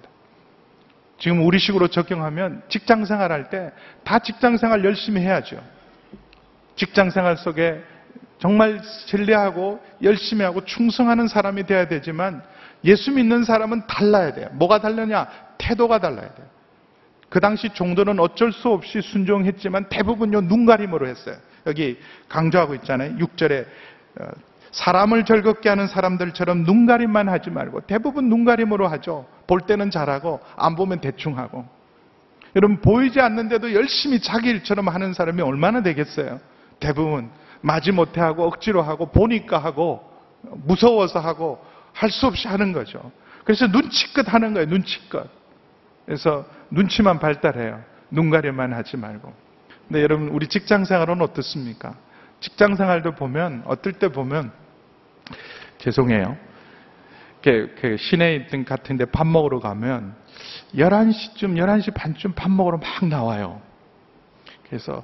지금 1.18 1.44
우리식으로 1.44 1.88
적용하면 1.88 2.62
직장 2.68 3.04
생활할 3.04 3.50
때 3.50 3.72
다 4.08 4.18
직장 4.20 4.56
생활 4.56 4.84
열심히 4.84 5.20
해야죠. 5.20 5.62
직장 6.76 7.10
생활 7.10 7.36
속에 7.36 7.82
정말 8.38 8.80
신뢰하고 9.06 9.80
열심히 10.02 10.44
하고 10.44 10.64
충성하는 10.64 11.28
사람이 11.28 11.64
돼야 11.64 11.88
되지만 11.88 12.42
예수 12.84 13.10
믿는 13.10 13.44
사람은 13.44 13.86
달라야 13.86 14.32
돼요. 14.32 14.48
뭐가 14.52 14.80
달라냐? 14.80 15.26
태도가 15.58 15.98
달라야 15.98 16.34
돼요. 16.34 16.46
그 17.28 17.40
당시 17.40 17.68
종들은 17.70 18.18
어쩔 18.20 18.52
수 18.52 18.68
없이 18.68 19.02
순종했지만 19.02 19.88
대부분요 19.88 20.42
눈가림으로 20.42 21.06
했어요. 21.08 21.36
여기 21.66 21.98
강조하고 22.28 22.74
있잖아요. 22.76 23.16
6절에 23.16 23.66
어, 24.20 24.24
사람을 24.70 25.24
즐겁게 25.24 25.68
하는 25.68 25.86
사람들처럼 25.86 26.62
눈가림만 26.62 27.28
하지 27.28 27.50
말고 27.50 27.82
대부분 27.82 28.28
눈가림으로 28.28 28.86
하죠. 28.88 29.26
볼 29.46 29.60
때는 29.62 29.90
잘하고 29.90 30.40
안 30.56 30.76
보면 30.76 31.00
대충 31.00 31.38
하고. 31.38 31.66
여러분 32.56 32.80
보이지 32.80 33.20
않는데도 33.20 33.74
열심히 33.74 34.20
자기 34.20 34.48
일처럼 34.50 34.88
하는 34.88 35.12
사람이 35.12 35.42
얼마나 35.42 35.82
되겠어요? 35.82 36.40
대부분 36.80 37.30
마지 37.60 37.92
못해 37.92 38.20
하고 38.20 38.44
억지로 38.44 38.82
하고 38.82 39.06
보니까 39.06 39.58
하고 39.58 40.02
무서워서 40.42 41.20
하고 41.20 41.62
할 41.92 42.10
수 42.10 42.26
없이 42.26 42.46
하는 42.46 42.72
거죠. 42.72 43.10
그래서 43.44 43.66
눈치껏 43.66 44.32
하는 44.32 44.54
거예요. 44.54 44.68
눈치껏. 44.68 45.28
그래서 46.06 46.46
눈치만 46.70 47.18
발달해요. 47.18 47.82
눈가림만 48.10 48.72
하지 48.72 48.96
말고. 48.96 49.32
근데 49.88 50.02
여러분 50.02 50.28
우리 50.28 50.46
직장 50.46 50.84
생활은 50.84 51.20
어떻습니까? 51.22 51.94
직장 52.40 52.76
생활도 52.76 53.12
보면 53.12 53.64
어떨 53.66 53.94
때 53.94 54.08
보면 54.08 54.52
죄송해요. 55.78 56.36
이렇게 57.42 57.96
시내에 57.96 58.36
있던 58.36 58.64
같은데 58.64 59.06
밥 59.06 59.26
먹으러 59.26 59.58
가면 59.60 60.14
11시쯤 60.74 61.56
11시 61.56 61.94
반쯤 61.94 62.32
밥 62.34 62.50
먹으러 62.50 62.78
막 62.78 63.06
나와요. 63.08 63.60
그래서 64.68 65.02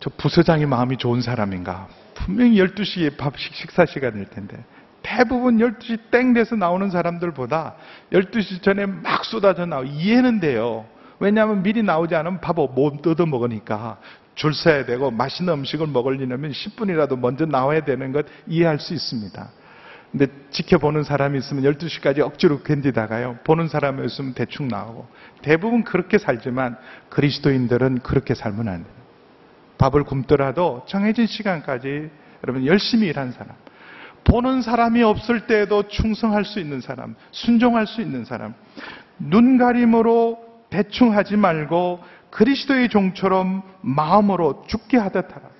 저 0.00 0.10
부서장이 0.16 0.66
마음이 0.66 0.96
좋은 0.96 1.20
사람인가? 1.20 1.88
분명히 2.14 2.56
12시에 2.56 3.16
밥 3.16 3.38
식사 3.38 3.84
시간일 3.84 4.26
텐데 4.26 4.64
대부분 5.02 5.58
12시 5.58 6.10
땡 6.10 6.32
돼서 6.32 6.56
나오는 6.56 6.88
사람들보다 6.90 7.74
12시 8.12 8.62
전에 8.62 8.86
막 8.86 9.24
쏟아져 9.24 9.66
나오 9.66 9.84
이해는 9.84 10.40
돼요. 10.40 10.86
왜냐하면 11.18 11.62
미리 11.62 11.82
나오지 11.82 12.14
않으면 12.14 12.40
밥못 12.40 13.02
뜯어 13.02 13.26
먹으니까 13.26 13.98
줄 14.34 14.54
서야 14.54 14.86
되고 14.86 15.10
맛있는 15.10 15.52
음식을 15.54 15.86
먹으려면 15.88 16.52
10분이라도 16.52 17.18
먼저 17.18 17.44
나와야 17.44 17.84
되는 17.84 18.12
것 18.12 18.26
이해할 18.46 18.78
수 18.78 18.94
있습니다. 18.94 19.50
근데 20.10 20.26
지켜보는 20.50 21.04
사람이 21.04 21.38
있으면 21.38 21.64
12시까지 21.64 22.20
억지로 22.20 22.60
견디다가요. 22.60 23.38
보는 23.44 23.68
사람이 23.68 24.04
있으면 24.06 24.34
대충 24.34 24.68
나오고. 24.68 25.06
대부분 25.40 25.84
그렇게 25.84 26.18
살지만 26.18 26.76
그리스도인들은 27.08 28.00
그렇게 28.00 28.34
살면 28.34 28.68
안 28.68 28.84
돼요. 28.84 29.01
밥을 29.78 30.04
굶더라도 30.04 30.84
정해진 30.86 31.26
시간까지 31.26 32.10
여러분 32.44 32.66
열심히 32.66 33.06
일한 33.08 33.32
사람. 33.32 33.54
보는 34.24 34.62
사람이 34.62 35.02
없을 35.02 35.46
때에도 35.46 35.88
충성할 35.88 36.44
수 36.44 36.60
있는 36.60 36.80
사람. 36.80 37.16
순종할 37.32 37.86
수 37.86 38.00
있는 38.00 38.24
사람. 38.24 38.54
눈 39.18 39.58
가림으로 39.58 40.38
대충 40.70 41.16
하지 41.16 41.36
말고 41.36 42.00
그리스도의 42.30 42.88
종처럼 42.88 43.62
마음으로 43.82 44.64
죽게 44.68 44.96
하듯 44.96 45.30
하라. 45.30 45.52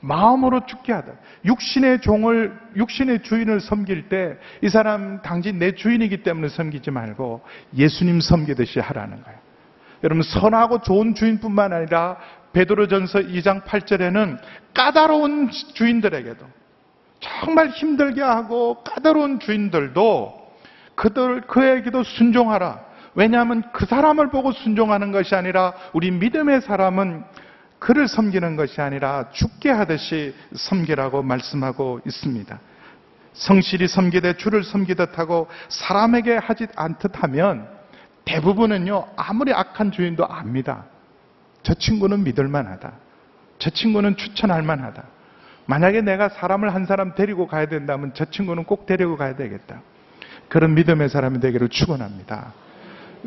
마음으로 0.00 0.64
죽게 0.66 0.92
하다. 0.92 1.12
육신의 1.44 2.00
종을, 2.00 2.56
육신의 2.76 3.22
주인을 3.22 3.60
섬길 3.60 4.08
때 4.08 4.36
이 4.62 4.68
사람 4.68 5.22
당신 5.22 5.58
내 5.58 5.72
주인이기 5.72 6.22
때문에 6.22 6.48
섬기지 6.48 6.90
말고 6.90 7.42
예수님 7.76 8.20
섬기듯이 8.20 8.80
하라는 8.80 9.22
거예요. 9.22 9.38
여러분, 10.04 10.22
선하고 10.22 10.82
좋은 10.82 11.14
주인뿐만 11.14 11.72
아니라 11.72 12.18
베드로전서 12.52 13.20
2장 13.20 13.64
8절에는 13.64 14.38
까다로운 14.74 15.50
주인들에게도 15.50 16.46
정말 17.20 17.68
힘들게 17.68 18.22
하고 18.22 18.82
까다로운 18.84 19.40
주인들도 19.40 20.38
그들, 20.94 21.42
그에게도 21.42 22.02
순종하라. 22.02 22.80
왜냐하면 23.14 23.62
그 23.72 23.86
사람을 23.86 24.30
보고 24.30 24.52
순종하는 24.52 25.12
것이 25.12 25.34
아니라 25.34 25.72
우리 25.92 26.10
믿음의 26.10 26.60
사람은 26.60 27.24
그를 27.78 28.08
섬기는 28.08 28.56
것이 28.56 28.80
아니라 28.80 29.30
죽게 29.30 29.70
하듯이 29.70 30.34
섬기라고 30.54 31.22
말씀하고 31.22 32.00
있습니다. 32.06 32.58
성실히 33.32 33.86
섬기되 33.86 34.36
주를 34.36 34.64
섬기듯 34.64 35.18
하고 35.18 35.48
사람에게 35.68 36.36
하지 36.36 36.66
않듯 36.74 37.22
하면 37.22 37.68
대부분은요, 38.24 39.06
아무리 39.16 39.52
악한 39.52 39.92
주인도 39.92 40.26
압니다. 40.26 40.84
저 41.68 41.74
친구는 41.74 42.24
믿을 42.24 42.48
만 42.48 42.66
하다. 42.66 42.92
저 43.58 43.68
친구는 43.68 44.16
추천할 44.16 44.62
만하다. 44.62 45.04
만약에 45.66 46.00
내가 46.00 46.30
사람을 46.30 46.72
한 46.72 46.86
사람 46.86 47.14
데리고 47.14 47.46
가야 47.46 47.66
된다면 47.66 48.12
저 48.14 48.24
친구는 48.24 48.64
꼭 48.64 48.86
데리고 48.86 49.18
가야 49.18 49.36
되겠다. 49.36 49.82
그런 50.48 50.72
믿음의 50.72 51.10
사람이 51.10 51.40
되기를 51.40 51.68
축원합니다. 51.68 52.54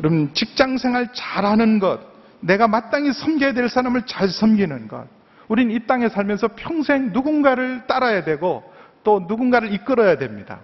여러분 0.00 0.34
직장 0.34 0.76
생활 0.76 1.12
잘하는 1.12 1.78
것, 1.78 2.00
내가 2.40 2.66
마땅히 2.66 3.12
섬겨야 3.12 3.52
될 3.52 3.68
사람을 3.68 4.06
잘 4.06 4.28
섬기는 4.28 4.88
것. 4.88 5.06
우린 5.46 5.70
이 5.70 5.86
땅에 5.86 6.08
살면서 6.08 6.48
평생 6.56 7.12
누군가를 7.12 7.86
따라야 7.86 8.24
되고 8.24 8.64
또 9.04 9.24
누군가를 9.28 9.72
이끌어야 9.72 10.18
됩니다. 10.18 10.58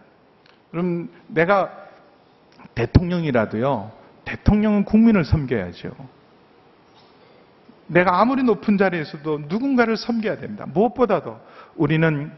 그럼 0.72 1.10
내가 1.28 1.70
대통령이라도요. 2.74 3.92
대통령은 4.24 4.84
국민을 4.84 5.24
섬겨야죠. 5.24 6.17
내가 7.88 8.20
아무리 8.20 8.42
높은 8.42 8.78
자리에서도 8.78 9.44
누군가를 9.48 9.96
섬겨야 9.96 10.38
됩니다. 10.38 10.66
무엇보다도 10.72 11.38
우리는 11.76 12.30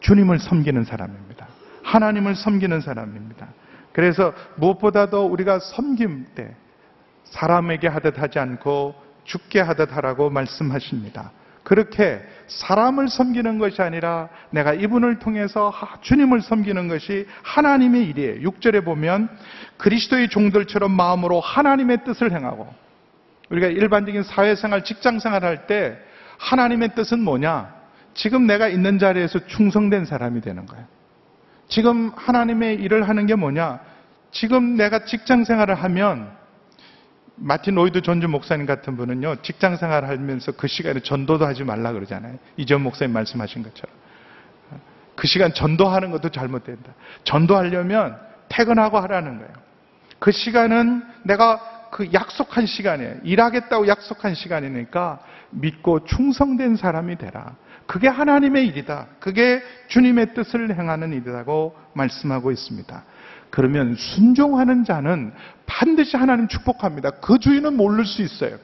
주님을 0.00 0.38
섬기는 0.38 0.84
사람입니다. 0.84 1.46
하나님을 1.82 2.34
섬기는 2.34 2.80
사람입니다. 2.80 3.48
그래서 3.92 4.32
무엇보다도 4.56 5.26
우리가 5.26 5.58
섬김 5.58 6.26
때 6.34 6.54
사람에게 7.24 7.88
하듯 7.88 8.20
하지 8.20 8.38
않고 8.38 8.94
죽게 9.24 9.60
하듯 9.60 9.96
하라고 9.96 10.30
말씀하십니다. 10.30 11.32
그렇게 11.62 12.20
사람을 12.48 13.08
섬기는 13.08 13.58
것이 13.58 13.82
아니라 13.82 14.28
내가 14.50 14.72
이분을 14.72 15.18
통해서 15.18 15.72
주님을 16.00 16.40
섬기는 16.40 16.88
것이 16.88 17.26
하나님의 17.42 18.08
일이에요. 18.08 18.50
6절에 18.50 18.84
보면 18.84 19.28
그리스도의 19.76 20.30
종들처럼 20.30 20.90
마음으로 20.90 21.40
하나님의 21.40 22.04
뜻을 22.04 22.32
행하고 22.32 22.72
우리가 23.50 23.66
일반적인 23.66 24.22
사회생활, 24.22 24.84
직장생활 24.84 25.44
할 25.44 25.66
때 25.66 25.98
하나님의 26.38 26.94
뜻은 26.94 27.20
뭐냐? 27.20 27.74
지금 28.14 28.46
내가 28.46 28.68
있는 28.68 28.98
자리에서 28.98 29.46
충성된 29.46 30.04
사람이 30.04 30.40
되는 30.40 30.66
거예요. 30.66 30.86
지금 31.68 32.10
하나님의 32.16 32.76
일을 32.76 33.08
하는 33.08 33.26
게 33.26 33.34
뭐냐? 33.34 33.80
지금 34.30 34.76
내가 34.76 35.04
직장 35.04 35.44
생활을 35.44 35.74
하면 35.74 36.30
마틴 37.36 37.74
로이드 37.74 38.02
존즈 38.02 38.26
목사님 38.26 38.66
같은 38.66 38.96
분은요, 38.96 39.36
직장 39.42 39.76
생활 39.76 40.04
하면서 40.06 40.52
그 40.52 40.66
시간에 40.66 41.00
전도도 41.00 41.46
하지 41.46 41.64
말라 41.64 41.92
그러잖아요. 41.92 42.38
이전 42.56 42.82
목사님 42.82 43.12
말씀하신 43.14 43.62
것처럼. 43.62 43.94
그 45.16 45.26
시간 45.26 45.52
전도하는 45.52 46.10
것도 46.10 46.30
잘못된다. 46.30 46.92
전도하려면 47.24 48.18
퇴근하고 48.48 48.98
하라는 48.98 49.38
거예요. 49.38 49.52
그 50.18 50.32
시간은 50.32 51.02
내가 51.24 51.60
그 51.90 52.12
약속한 52.12 52.66
시간에, 52.66 53.18
일하겠다고 53.24 53.88
약속한 53.88 54.34
시간이니까 54.34 55.20
믿고 55.50 56.04
충성된 56.04 56.76
사람이 56.76 57.18
되라. 57.18 57.56
그게 57.86 58.06
하나님의 58.06 58.68
일이다. 58.68 59.06
그게 59.18 59.60
주님의 59.88 60.34
뜻을 60.34 60.76
행하는 60.76 61.12
일이라고 61.12 61.76
말씀하고 61.94 62.52
있습니다. 62.52 63.04
그러면 63.50 63.96
순종하는 63.96 64.84
자는 64.84 65.32
반드시 65.66 66.16
하나님 66.16 66.46
축복합니다. 66.46 67.10
그 67.20 67.38
주인은 67.38 67.76
모를 67.76 68.04
수 68.04 68.22
있어요. 68.22 68.58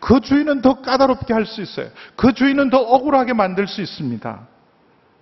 그 0.00 0.20
주인은 0.20 0.60
더 0.60 0.82
까다롭게 0.82 1.32
할 1.32 1.46
수 1.46 1.62
있어요. 1.62 1.88
그 2.16 2.32
주인은 2.32 2.70
더 2.70 2.78
억울하게 2.78 3.32
만들 3.32 3.68
수 3.68 3.80
있습니다. 3.80 4.48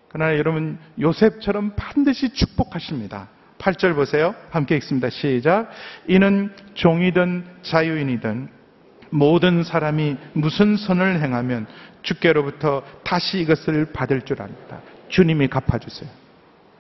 그러나 0.09 0.37
여러분 0.37 0.79
요셉처럼 0.99 1.75
반드시 1.77 2.33
축복하십니다. 2.33 3.29
8절 3.63 3.95
보세요. 3.95 4.35
함께 4.51 4.77
읽습니다. 4.77 5.09
시작. 5.09 5.71
이는 6.09 6.53
종이든 6.75 7.45
자유인이든 7.63 8.49
모든 9.11 9.63
사람이 9.63 10.17
무슨 10.33 10.77
선을 10.77 11.21
행하면 11.23 11.67
주께로부터 12.03 12.83
다시 13.05 13.41
이것을 13.41 13.93
받을 13.93 14.23
줄 14.23 14.43
압니다. 14.43 14.81
주님이 15.09 15.47
갚아주세요. 15.47 16.11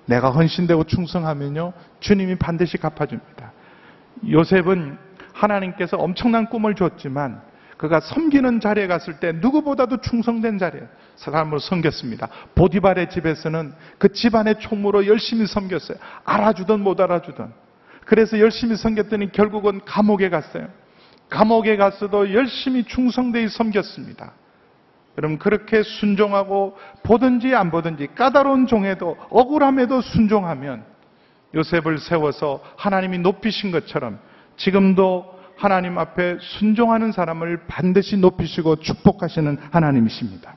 내가 0.07 0.30
헌신되고 0.30 0.85
충성하면요, 0.85 1.72
주님이 2.01 2.35
반드시 2.35 2.78
갚아줍니다. 2.78 3.53
요셉은 4.28 4.99
하나님께서 5.33 5.97
엄청난 5.97 6.47
꿈을 6.47 6.74
줬지만 6.74 7.41
그가 7.76 8.01
섬기는 8.01 8.59
자리에 8.59 8.89
갔을 8.89 9.20
때 9.20 9.33
누구보다도 9.33 10.01
충성된 10.01 10.59
자리에 10.59 10.83
사람으로 11.22 11.60
섬겼습니다. 11.60 12.28
보디발의 12.54 13.10
집에서는 13.10 13.72
그 13.98 14.12
집안의 14.12 14.58
총무로 14.58 15.06
열심히 15.06 15.46
섬겼어요. 15.46 15.98
알아주든 16.24 16.80
못 16.80 17.00
알아주든. 17.00 17.46
그래서 18.04 18.38
열심히 18.40 18.76
섬겼더니 18.76 19.30
결국은 19.32 19.80
감옥에 19.84 20.28
갔어요. 20.28 20.68
감옥에 21.30 21.76
갔어도 21.76 22.34
열심히 22.34 22.84
충성되이 22.84 23.48
섬겼습니다. 23.48 24.32
여러분 25.16 25.38
그렇게 25.38 25.82
순종하고 25.82 26.76
보든지 27.02 27.54
안 27.54 27.70
보든지 27.70 28.08
까다로운 28.14 28.66
종에도 28.66 29.16
억울함에도 29.30 30.00
순종하면 30.00 30.84
요셉을 31.54 31.98
세워서 31.98 32.62
하나님이 32.76 33.18
높이신 33.18 33.70
것처럼 33.70 34.18
지금도 34.56 35.38
하나님 35.56 35.98
앞에 35.98 36.38
순종하는 36.40 37.12
사람을 37.12 37.66
반드시 37.68 38.16
높이시고 38.16 38.76
축복하시는 38.76 39.58
하나님이십니다. 39.70 40.56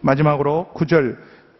마지막으로 0.00 0.70
9절 0.74 1.16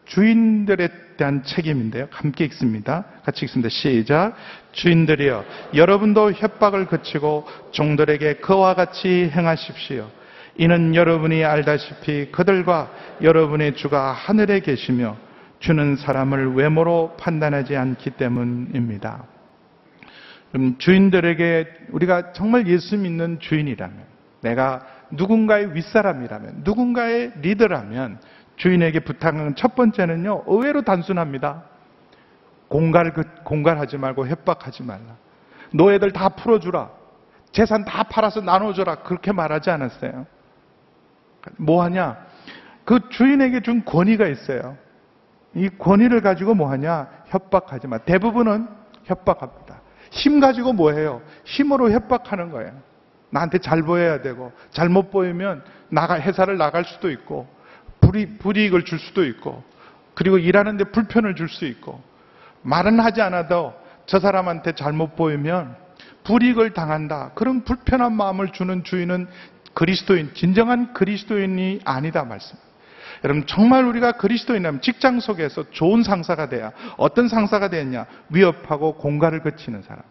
주인들에 0.07 0.89
대한 1.19 1.43
책임인데요. 1.43 2.09
함께 2.11 2.45
읽습니다. 2.47 3.05
같이 3.25 3.45
읽습니다. 3.45 3.69
시작. 3.69 4.35
주인들이여 4.73 5.45
여러분도 5.75 6.33
협박을 6.33 6.87
거치고 6.87 7.47
종들에게 7.73 8.35
그와 8.37 8.75
같이 8.75 9.31
행하십시오. 9.35 10.09
이는 10.57 10.95
여러분이 10.95 11.45
알다시피 11.45 12.31
그들과 12.33 12.91
여러분의 13.23 13.77
주가 13.77 14.13
하늘에 14.13 14.61
계시며 14.61 15.17
주는 15.61 15.97
사람을 15.97 16.55
외모로 16.55 17.17
판단하지 17.19 17.77
않기 17.77 18.11
때문입니다. 18.11 19.25
주인들에게 20.79 21.67
우리가 21.91 22.33
정말 22.33 22.67
예수 22.69 22.97
믿는 22.97 23.39
주인이라면 23.41 23.99
내가 24.41 24.87
누군가의 25.11 25.75
윗사람이라면 25.75 26.61
누군가의 26.65 27.33
리더라면 27.41 28.21
주인에게 28.57 29.01
부탁하는 29.01 29.55
첫 29.55 29.75
번째는요 29.75 30.45
의외로 30.47 30.83
단순합니다. 30.83 31.65
공갈 32.69 33.13
공갈하지 33.45 33.97
말고 33.97 34.27
협박하지 34.29 34.83
말라. 34.83 35.17
노예들 35.73 36.13
다 36.13 36.31
풀어주라. 36.31 36.91
재산 37.53 37.85
다 37.85 38.03
팔아서 38.05 38.41
나눠줘라. 38.41 38.97
그렇게 38.97 39.33
말하지 39.33 39.71
않았어요. 39.71 40.27
뭐 41.57 41.83
하냐? 41.85 42.19
그 42.85 43.09
주인에게 43.09 43.61
준 43.61 43.85
권위가 43.85 44.27
있어요. 44.29 44.77
이 45.55 45.69
권위를 45.69 46.21
가지고 46.21 46.55
뭐 46.55 46.71
하냐? 46.71 47.09
협박하지 47.27 47.87
마. 47.87 47.99
대부분은 47.99 48.69
협박합니다. 49.05 49.81
힘 50.11 50.41
가지고 50.41 50.73
뭐 50.73 50.93
해요? 50.93 51.23
힘으로 51.45 51.91
협박하는 51.91 52.51
거예요. 52.51 52.73
나한테 53.31 53.59
잘 53.59 53.83
보여야 53.83 54.23
되고, 54.23 54.53
잘못 54.71 55.11
보이면 55.11 55.63
나가, 55.89 56.21
회사를 56.21 56.59
나갈 56.59 56.85
수도 56.85 57.11
있고, 57.11 57.49
불이, 58.01 58.39
불이익을 58.39 58.85
줄 58.85 58.99
수도 58.99 59.25
있고, 59.25 59.63
그리고 60.15 60.39
일하는데 60.39 60.85
불편을 60.85 61.35
줄 61.35 61.49
수 61.49 61.65
있고, 61.67 62.03
말은 62.63 63.01
하지 63.01 63.23
않아도 63.23 63.75
저 64.07 64.19
사람한테 64.19 64.73
잘못 64.73 65.17
보이면 65.17 65.77
불이익을 66.25 66.75
당한다. 66.75 67.33
그런 67.35 67.63
불편한 67.65 68.15
마음을 68.15 68.49
주는 68.51 68.85
주인은 68.85 69.29
그리스도인, 69.75 70.33
진정한 70.35 70.93
그리스도인이 70.93 71.81
아니다 71.85 72.25
말씀. 72.25 72.59
여러분 73.25 73.47
정말 73.47 73.85
우리가 73.85 74.13
그리스도인이라면 74.13 74.81
직장 74.81 75.21
속에서 75.21 75.71
좋은 75.71 76.03
상사가 76.03 76.49
돼야 76.49 76.73
어떤 76.97 77.29
상사가 77.29 77.69
되었냐? 77.69 78.07
위협하고 78.29 78.95
공갈을 78.95 79.41
거치는 79.43 79.83
사람. 79.83 80.03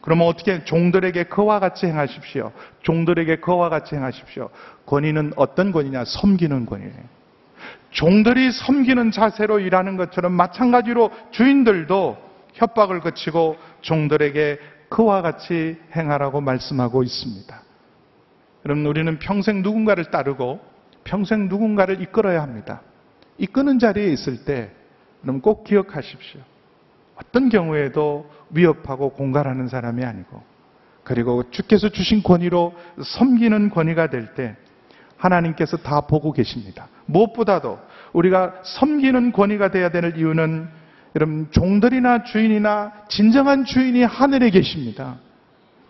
그러면 0.00 0.26
어떻게 0.26 0.64
종들에게 0.64 1.24
그와 1.24 1.60
같이 1.60 1.86
행하십시오. 1.86 2.52
종들에게 2.82 3.36
그와 3.36 3.68
같이 3.68 3.94
행하십시오. 3.94 4.50
권위는 4.86 5.32
어떤 5.36 5.72
권위냐? 5.72 6.04
섬기는 6.04 6.66
권위예요. 6.66 7.18
종들이 7.90 8.52
섬기는 8.52 9.10
자세로 9.10 9.60
일하는 9.60 9.96
것처럼 9.96 10.32
마찬가지로 10.32 11.10
주인들도 11.30 12.16
협박을 12.54 13.00
거치고 13.00 13.56
종들에게 13.80 14.58
그와 14.88 15.22
같이 15.22 15.78
행하라고 15.94 16.40
말씀하고 16.40 17.02
있습니다. 17.02 17.62
여러분, 18.64 18.86
우리는 18.86 19.18
평생 19.18 19.62
누군가를 19.62 20.06
따르고 20.06 20.60
평생 21.04 21.48
누군가를 21.48 22.00
이끌어야 22.02 22.42
합니다. 22.42 22.82
이끄는 23.38 23.78
자리에 23.78 24.08
있을 24.12 24.44
때, 24.44 24.70
여러분 25.22 25.40
꼭 25.40 25.64
기억하십시오. 25.64 26.40
어떤 27.20 27.48
경우에도 27.48 28.30
위협하고 28.50 29.10
공갈하는 29.10 29.68
사람이 29.68 30.04
아니고, 30.04 30.42
그리고 31.02 31.50
주께서 31.50 31.88
주신 31.88 32.22
권위로 32.22 32.74
섬기는 33.02 33.70
권위가 33.70 34.10
될 34.10 34.34
때, 34.34 34.56
하나님께서 35.16 35.76
다 35.78 36.02
보고 36.02 36.32
계십니다. 36.32 36.88
무엇보다도 37.06 37.78
우리가 38.12 38.54
섬기는 38.62 39.32
권위가 39.32 39.70
되어야 39.70 39.90
되는 39.90 40.16
이유는 40.16 40.68
여러분 41.16 41.48
종들이나 41.50 42.22
주인이나 42.22 42.92
진정한 43.08 43.64
주인이 43.64 44.02
하늘에 44.04 44.50
계십니다. 44.50 45.16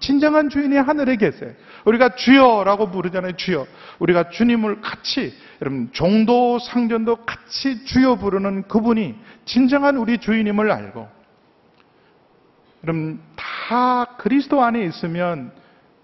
진정한 0.01 0.49
주인이 0.49 0.77
하늘에 0.77 1.17
계세요. 1.17 1.51
우리가 1.85 2.11
주여라고 2.15 2.91
부르잖아요. 2.91 3.33
주여. 3.33 3.67
우리가 3.99 4.31
주님을 4.31 4.81
같이 4.81 5.35
여러분 5.61 5.91
종도 5.93 6.59
상전도 6.61 7.17
같이 7.27 7.85
주여 7.85 8.17
부르는 8.17 8.69
그분이 8.69 9.17
진정한 9.45 9.97
우리 9.97 10.19
주인임을 10.19 10.71
알고 10.71 11.18
여러분 12.85 13.21
다 13.37 14.05
그리스도 14.19 14.63
안에 14.63 14.85
있으면 14.85 15.53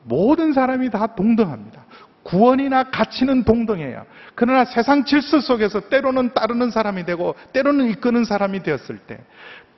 모든 0.04 0.52
사람이 0.52 0.90
다 0.90 1.06
동등합니다. 1.06 1.84
구원이나 2.24 2.84
가치는 2.84 3.44
동등해요. 3.44 4.04
그러나 4.34 4.64
세상 4.64 5.04
질서 5.04 5.40
속에서 5.40 5.80
때로는 5.88 6.32
따르는 6.34 6.70
사람이 6.70 7.04
되고 7.04 7.34
때로는 7.52 7.90
이끄는 7.90 8.24
사람이 8.24 8.62
되었을 8.62 8.98
때 8.98 9.20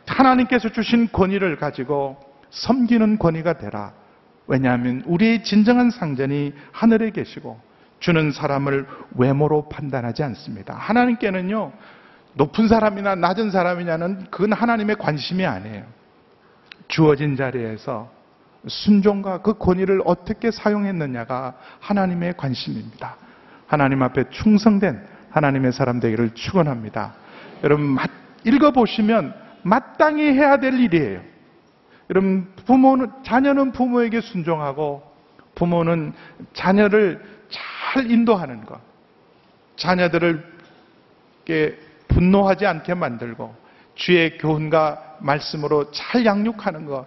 하나님께서 0.06 0.70
주신 0.70 1.08
권위를 1.10 1.56
가지고 1.56 2.16
섬기는 2.50 3.18
권위가 3.18 3.54
되라. 3.54 3.92
왜냐하면 4.46 5.02
우리의 5.06 5.42
진정한 5.42 5.90
상전이 5.90 6.54
하늘에 6.70 7.10
계시고 7.10 7.60
주는 7.98 8.30
사람을 8.30 8.86
외모로 9.16 9.68
판단하지 9.68 10.22
않습니다. 10.22 10.74
하나님께는요, 10.74 11.72
높은 12.34 12.68
사람이나 12.68 13.16
낮은 13.16 13.50
사람이냐는 13.50 14.26
그건 14.30 14.52
하나님의 14.52 14.96
관심이 14.96 15.44
아니에요. 15.44 15.84
주어진 16.88 17.36
자리에서 17.36 18.10
순종과 18.66 19.42
그 19.42 19.54
권위를 19.58 20.02
어떻게 20.04 20.50
사용했느냐가 20.50 21.54
하나님의 21.80 22.34
관심입니다. 22.36 23.16
하나님 23.66 24.02
앞에 24.02 24.30
충성된 24.30 25.06
하나님의 25.30 25.72
사람 25.72 26.00
되기를 26.00 26.34
축원합니다. 26.34 27.14
여러분 27.62 27.96
읽어보시면 28.44 29.34
마땅히 29.62 30.22
해야 30.22 30.58
될 30.58 30.78
일이에요. 30.78 31.20
여러분 32.10 32.52
부모는 32.66 33.10
자녀는 33.24 33.72
부모에게 33.72 34.20
순종하고 34.20 35.02
부모는 35.54 36.12
자녀를 36.54 37.22
잘 37.48 38.10
인도하는 38.10 38.64
것. 38.64 38.80
자녀들을 39.76 40.56
분노하지 42.08 42.66
않게 42.66 42.94
만들고 42.94 43.54
주의 43.94 44.38
교훈과 44.38 45.05
말씀으로 45.20 45.90
잘 45.90 46.24
양육하는 46.24 46.86
것. 46.86 47.06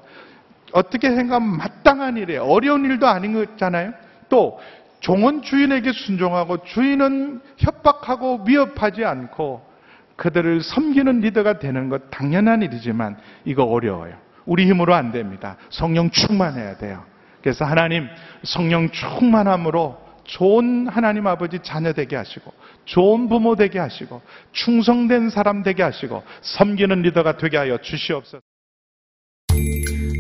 어떻게 0.72 1.10
생각하면 1.10 1.58
마땅한 1.58 2.18
일이에요. 2.18 2.44
어려운 2.44 2.86
일도 2.86 3.08
아닌 3.08 3.34
거잖아요. 3.34 3.94
또 4.30 4.60
종은 5.00 5.42
주인에게 5.42 5.92
순종하고 5.92 6.64
주인은 6.64 7.42
협박하고 7.58 8.44
위협하지 8.46 9.06
않고 9.06 9.68
그들을 10.16 10.62
섬기는 10.62 11.22
리더가 11.22 11.60
되는 11.60 11.90
것 11.90 12.12
당연한 12.12 12.62
일이지만 12.62 13.18
이거 13.46 13.64
어려워요. 13.64 14.16
우리 14.46 14.68
힘으로 14.68 14.94
안 14.94 15.12
됩니다. 15.12 15.56
성령 15.70 16.10
충만해야 16.10 16.78
돼요. 16.78 17.04
그래서 17.42 17.64
하나님 17.64 18.08
성령 18.44 18.90
충만함으로 18.90 20.09
좋은 20.30 20.88
하나님 20.88 21.26
아버지 21.26 21.60
자녀 21.64 21.92
되게 21.92 22.16
하시고 22.16 22.54
좋은 22.86 23.28
부모 23.30 23.56
되게 23.56 23.80
하시고 23.80 24.22
충성된 24.52 25.32
사람 25.32 25.64
되게 25.64 25.82
하시고 25.82 26.24
섬기는 26.42 27.02
리더가 27.02 27.38
되게 27.38 27.58
하여 27.58 27.80
주시옵소서. 27.80 28.40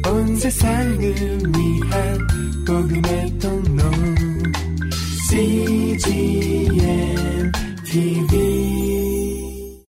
온 0.08 0.36
세상을 0.36 1.00
위한 1.00 2.18
복음의 2.66 3.38
통로 3.40 3.84
CGM 5.30 6.72
TV 7.86 9.19